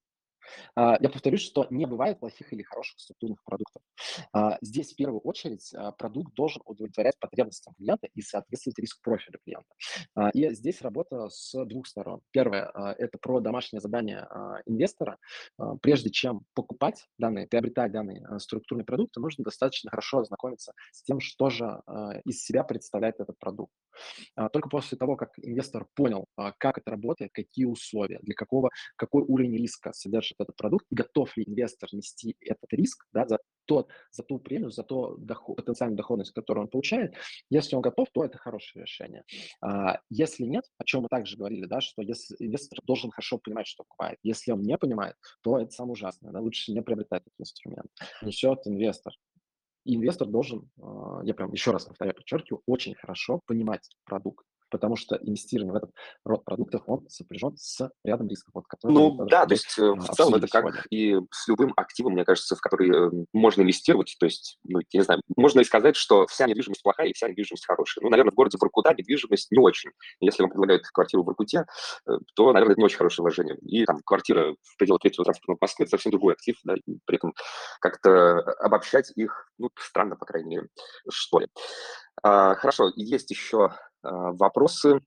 А, 0.74 0.96
Я 1.00 1.08
повторюсь, 1.08 1.42
что 1.42 1.66
не 1.70 1.86
бывает 1.86 2.20
плохих 2.20 2.52
или 2.52 2.62
хороших 2.62 3.00
структурных 3.00 3.42
продуктов. 3.44 3.82
А, 4.32 4.58
Здесь 4.60 4.92
в 4.92 4.96
первую 4.96 5.20
очередь 5.20 5.72
а, 5.74 5.92
продукт 5.92 6.34
должен 6.34 6.62
удовлетворять 6.64 7.18
потребностям 7.18 7.74
клиента 7.74 8.08
и 8.14 8.22
соответствовать 8.22 8.78
риск-профилю 8.78 9.38
клиента. 9.44 9.68
А, 10.14 10.30
И 10.30 10.52
здесь 10.54 10.82
работа 10.82 11.28
с 11.28 11.64
двух 11.64 11.86
сторон. 11.86 12.20
Первое 12.30 12.70
это 12.98 13.18
про 13.18 13.40
домашнее 13.40 13.80
задание 13.80 14.26
инвестора. 14.66 15.18
Прежде 15.82 16.10
чем 16.10 16.44
покупать 16.54 17.06
данные, 17.18 17.46
приобретать 17.46 17.92
данные 17.92 18.26
структурные 18.38 18.84
продукты, 18.84 19.20
нужно 19.20 19.44
достаточно 19.44 19.90
хорошо 19.90 20.20
ознакомиться 20.20 20.72
с 20.92 21.02
тем, 21.02 21.20
что 21.20 21.50
же 21.50 21.82
из 22.24 22.42
себя 22.42 22.64
представляет 22.64 23.20
этот 23.20 23.38
продукт. 23.38 23.72
А, 24.36 24.48
Только 24.48 24.68
после 24.68 24.98
того, 24.98 25.16
как 25.16 25.30
инвестор 25.38 25.86
понял, 25.94 26.26
а, 26.36 26.52
как 26.58 26.78
это 26.78 26.90
работает, 26.90 27.32
какие 27.32 27.64
условия, 27.64 28.18
для 28.22 28.34
какого, 28.34 28.70
какой 28.96 29.22
уровень 29.22 29.56
риска 29.56 29.92
содержит 29.92 30.40
этот 30.40 30.56
продукт, 30.56 30.86
готов 30.90 31.36
ли 31.36 31.44
инвестор 31.46 31.88
нести 31.92 32.36
этот 32.40 32.72
риск 32.72 33.06
да, 33.12 33.26
за, 33.26 33.38
тот, 33.66 33.88
за 34.10 34.22
ту 34.22 34.38
премию, 34.38 34.70
за 34.70 34.82
ту 34.82 35.16
доход, 35.18 35.56
потенциальную 35.56 35.96
доходность, 35.96 36.32
которую 36.32 36.64
он 36.64 36.70
получает. 36.70 37.14
Если 37.50 37.76
он 37.76 37.82
готов, 37.82 38.08
то 38.12 38.24
это 38.24 38.38
хорошее 38.38 38.84
решение. 38.84 39.24
А, 39.60 40.00
Если 40.10 40.44
нет, 40.44 40.64
о 40.78 40.84
чем 40.84 41.02
мы 41.02 41.08
также 41.08 41.36
говорили, 41.36 41.66
да, 41.66 41.80
что 41.80 42.02
если 42.02 42.36
инвестор 42.38 42.80
должен 42.84 43.10
хорошо 43.10 43.38
понимать, 43.38 43.66
что 43.66 43.84
покупает. 43.84 44.18
Если 44.22 44.52
он 44.52 44.62
не 44.62 44.76
понимает, 44.76 45.16
то 45.42 45.58
это 45.58 45.70
самое 45.70 45.92
ужасное. 45.92 46.32
Да, 46.32 46.40
лучше 46.40 46.72
не 46.72 46.82
приобретать 46.82 47.22
этот 47.22 47.34
инструмент. 47.38 47.88
Несет 48.22 48.66
инвестор. 48.66 49.14
И 49.84 49.96
инвестор 49.96 50.28
должен, 50.28 50.70
а, 50.80 51.20
я 51.24 51.34
прям 51.34 51.52
еще 51.52 51.70
раз 51.70 51.86
повторяю, 51.86 52.14
подчеркиваю, 52.14 52.62
очень 52.66 52.94
хорошо 52.94 53.40
понимать 53.46 53.88
продукт, 54.04 54.44
потому 54.70 54.96
что 54.96 55.16
инвестирование 55.16 55.72
в 55.72 55.76
этот 55.76 55.90
род 56.24 56.44
продуктов, 56.44 56.82
он 56.86 57.08
сопряжен 57.08 57.56
с 57.56 57.90
рядом 58.04 58.28
рисков, 58.28 58.54
вот, 58.54 58.64
Ну 58.84 59.24
да, 59.26 59.46
то 59.46 59.54
есть 59.54 59.78
э, 59.78 59.82
в 59.82 60.08
целом 60.14 60.34
это 60.34 60.46
как 60.48 60.64
сегодня. 60.64 60.82
и 60.90 61.16
с 61.30 61.48
любым 61.48 61.72
активом, 61.76 62.12
мне 62.12 62.24
кажется, 62.24 62.56
в 62.56 62.60
который 62.60 62.90
э, 62.90 63.24
можно 63.32 63.62
инвестировать. 63.62 64.16
То 64.18 64.26
есть, 64.26 64.58
ну, 64.64 64.80
я 64.80 65.00
не 65.00 65.04
знаю, 65.04 65.22
можно 65.36 65.60
и 65.60 65.64
сказать, 65.64 65.96
что 65.96 66.26
вся 66.26 66.46
недвижимость 66.46 66.82
плохая 66.82 67.08
и 67.08 67.12
вся 67.12 67.28
недвижимость 67.28 67.66
хорошая. 67.66 68.02
Ну, 68.02 68.10
наверное, 68.10 68.32
в 68.32 68.34
городе 68.34 68.58
Воркута 68.60 68.94
недвижимость 68.94 69.50
не 69.50 69.58
очень. 69.58 69.90
Если 70.20 70.42
вам 70.42 70.50
предлагают 70.50 70.86
квартиру 70.86 71.22
в 71.22 71.26
Воркуте, 71.26 71.66
э, 72.06 72.12
то, 72.34 72.52
наверное, 72.52 72.72
это 72.72 72.80
не 72.80 72.84
очень 72.84 72.98
хорошее 72.98 73.24
вложение. 73.24 73.56
И 73.62 73.84
там 73.84 74.00
квартира 74.04 74.54
в 74.62 74.76
пределах 74.78 75.00
третьего 75.00 75.24
транспортного 75.24 75.58
Москвы– 75.60 75.84
это 75.84 75.90
совсем 75.90 76.12
другой 76.12 76.34
актив, 76.34 76.56
да, 76.64 76.74
и 76.74 76.98
при 77.04 77.16
этом 77.16 77.34
как-то 77.80 78.40
обобщать 78.60 79.12
их, 79.16 79.50
ну, 79.58 79.70
странно, 79.78 80.16
по 80.16 80.26
крайней 80.26 80.56
мере, 80.56 80.68
что 81.08 81.40
ли. 81.40 81.48
А, 82.22 82.54
хорошо, 82.54 82.90
есть 82.96 83.30
еще 83.30 83.72
вопросы. 84.02 85.00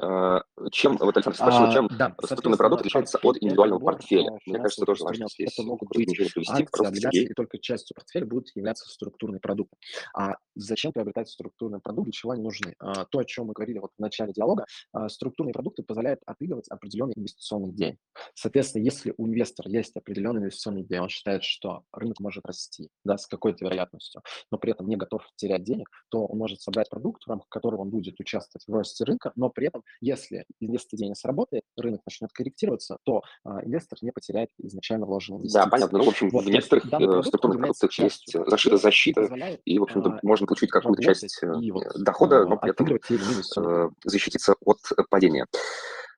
Э, 0.00 0.40
чем, 0.70 0.96
вот 0.96 1.16
Александр 1.16 1.36
спрашивает, 1.36 1.70
А, 1.70 1.72
чем 1.72 1.88
да, 1.98 2.14
структурный 2.22 2.56
продукт 2.56 2.80
отличается 2.80 3.18
от 3.22 3.36
индивидуального 3.40 3.78
портфеля? 3.78 4.38
Мне 4.46 4.58
кажется, 4.58 4.84
тоже 4.86 5.04
важно 5.04 5.26
здесь 5.28 5.52
Это 5.58 5.66
могут 5.66 5.88
быть 5.88 6.08
акции, 6.48 6.86
облигации, 6.86 7.32
только 7.34 7.58
частью 7.58 7.94
портфеля 7.94 8.26
будут 8.26 8.50
являться 8.54 8.88
структурные 8.88 9.40
продукты. 9.40 9.76
А 10.14 10.36
зачем 10.54 10.92
приобретать 10.92 11.28
структурный 11.28 11.80
продукт, 11.80 12.06
для 12.06 12.12
чего 12.12 12.32
они 12.32 12.42
нужны? 12.42 12.74
А, 12.78 13.04
то, 13.04 13.18
о 13.18 13.24
чем 13.24 13.46
мы 13.46 13.52
говорили 13.52 13.78
вот 13.78 13.90
в 13.96 14.00
начале 14.00 14.32
диалога, 14.32 14.64
а, 14.92 15.08
структурные 15.08 15.52
продукты 15.52 15.82
позволяют 15.82 16.20
отыгрывать 16.26 16.68
определенный 16.68 17.14
инвестиционный 17.16 17.72
день. 17.72 17.98
Соответственно, 18.34 18.84
если 18.84 19.14
у 19.16 19.26
инвестора 19.26 19.70
есть 19.70 19.96
определенный 19.96 20.40
инвестиционный 20.42 20.84
день, 20.84 21.00
он 21.00 21.08
считает, 21.08 21.44
что 21.44 21.82
рынок 21.92 22.20
может 22.20 22.46
расти 22.46 22.88
да, 23.04 23.18
с 23.18 23.26
какой-то 23.26 23.64
вероятностью, 23.64 24.22
но 24.50 24.58
при 24.58 24.72
этом 24.72 24.88
не 24.88 24.96
готов 24.96 25.22
терять 25.36 25.64
денег, 25.64 25.88
то 26.08 26.26
он 26.26 26.38
может 26.38 26.60
собрать 26.60 26.88
продукт, 26.88 27.24
в 27.24 27.28
рамках 27.28 27.48
которого 27.48 27.82
он 27.82 27.90
будет 27.90 28.18
участвовать 28.20 28.64
в 28.66 28.72
росте 28.72 29.04
рынка, 29.04 29.32
но 29.36 29.50
при 29.50 29.66
этом, 29.66 29.81
если 30.00 30.46
инвестиционный 30.60 31.00
день 31.02 31.08
не 31.10 31.14
сработает, 31.14 31.64
рынок 31.76 32.00
начнет 32.06 32.32
корректироваться, 32.32 32.98
то 33.04 33.22
а, 33.44 33.64
инвестор 33.64 33.98
не 34.02 34.10
потеряет 34.10 34.50
изначально 34.58 35.06
вложенные 35.06 35.38
Да, 35.38 35.42
инвестиции. 35.44 35.70
понятно. 35.70 35.98
Ну, 35.98 36.04
в 36.04 36.08
общем, 36.08 36.30
Вот, 36.30 36.44
в 36.44 36.48
некоторых 36.48 36.86
э, 36.86 36.88
продукт, 36.88 37.26
структурных 37.26 37.58
продуктах 37.58 37.92
есть 37.98 38.34
э, 38.34 38.44
зашита 38.46 38.74
и 38.76 38.78
защита, 38.78 39.58
и, 39.64 39.78
в 39.78 39.82
общем-то, 39.82 40.10
а, 40.10 40.20
можно 40.22 40.46
получить 40.46 40.70
какую-то 40.70 41.02
часть 41.02 41.42
э, 41.42 41.52
и 41.60 41.70
вот 41.70 41.84
дохода, 41.96 42.46
но 42.46 42.56
при 42.56 42.70
этом 42.70 42.86
э, 42.88 43.90
защититься 44.04 44.54
от 44.64 44.78
падения. 45.08 45.46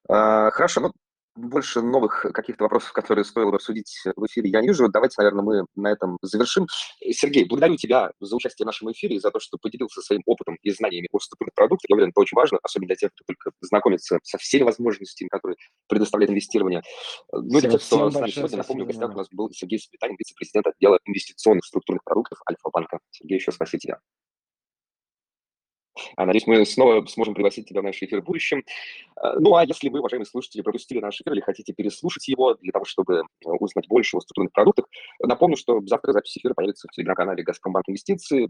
А, 0.09 0.51
Хорошо, 0.51 0.81
ну, 0.81 0.93
больше 1.37 1.83
новых 1.83 2.27
каких-то 2.33 2.65
вопросов, 2.65 2.93
которые 2.93 3.25
стоило 3.25 3.51
бы 3.51 3.57
обсудить 3.57 4.03
в 4.17 4.27
эфире, 4.27 4.51
я 4.51 4.61
не 4.61 4.69
вижу. 4.69 4.89
Давайте, 4.89 5.15
наверное, 5.19 5.43
мы 5.43 5.67
на 5.75 5.91
этом 5.91 6.19
завершим. 6.23 6.67
Сергей, 7.01 7.45
благодарю 7.45 7.77
тебя 7.77 8.13
за 8.21 8.37
участие 8.37 8.65
в 8.65 8.67
нашем 8.67 8.91
эфире 8.93 9.17
и 9.17 9.19
за 9.19 9.31
то, 9.31 9.41
что 9.41 9.59
поделился 9.59 10.01
своим 10.01 10.23
опытом 10.27 10.57
и 10.63 10.71
знаниями 10.71 11.09
о 11.13 11.19
структурных 11.19 11.55
продуктах. 11.55 11.89
Я 11.89 11.95
уверен, 11.95 12.11
это 12.11 12.21
очень 12.21 12.37
важно, 12.37 12.59
особенно 12.63 12.89
для 12.89 12.97
тех, 12.97 13.11
кто 13.13 13.25
только 13.27 13.51
знакомится 13.61 14.19
со 14.23 14.39
всеми 14.39 14.63
возможностями, 14.63 15.29
которые 15.29 15.57
предоставляет 15.89 16.31
инвестирование. 16.31 16.83
Ну 17.33 17.59
и 17.59 17.61
для 17.61 17.71
тех, 17.71 17.83
кто 17.85 18.11
с 18.11 18.15
нами 18.15 18.31
сегодня, 18.31 18.59
напомню, 18.59 18.85
в 18.85 18.89
гостях 18.89 19.11
у 19.11 19.17
нас 19.17 19.29
был 19.31 19.51
Сергей 19.51 19.79
Светанин, 19.79 20.17
вице-президент 20.19 20.67
отдела 20.67 20.99
инвестиционных 21.05 21.65
структурных 21.65 22.05
продуктов 22.05 22.39
Альфа-банка. 22.49 22.99
Сергей, 23.11 23.39
еще 23.39 23.53
спасибо 23.53 23.81
тебе. 23.81 23.97
А, 26.17 26.27
надеюсь, 26.27 26.47
мы 26.47 26.65
снова 26.67 27.05
сможем 27.07 27.35
пригласить 27.35 27.69
тебя 27.69 27.81
в 27.81 27.85
наш 27.85 28.03
эфир 28.03 28.21
в 28.21 28.25
будущем. 28.25 28.65
Э, 29.23 29.35
Ну, 29.39 29.55
а 29.55 29.65
если 29.65 29.89
вы, 29.89 30.01
уважаемые 30.01 30.27
слушатели, 30.27 30.63
пропустили 30.63 31.01
наш 31.01 31.21
эфир 31.21 31.33
или 31.33 31.41
хотите 31.41 31.73
переслушать 31.73 32.29
его 32.29 32.55
для 32.55 32.73
того, 32.73 32.85
чтобы 32.85 33.23
узнать 33.45 33.89
больше 33.89 34.17
о 34.17 34.21
структурных 34.21 34.53
продуктах, 34.53 34.87
напомню, 35.21 35.57
что 35.57 35.81
завтра 35.87 36.13
запись 36.13 36.37
эфира 36.39 36.55
появится 36.55 36.89
в 36.89 36.95
телеграм-канале 36.95 37.43
«Газпромбанк 37.43 37.89
Инвестиции». 37.89 38.43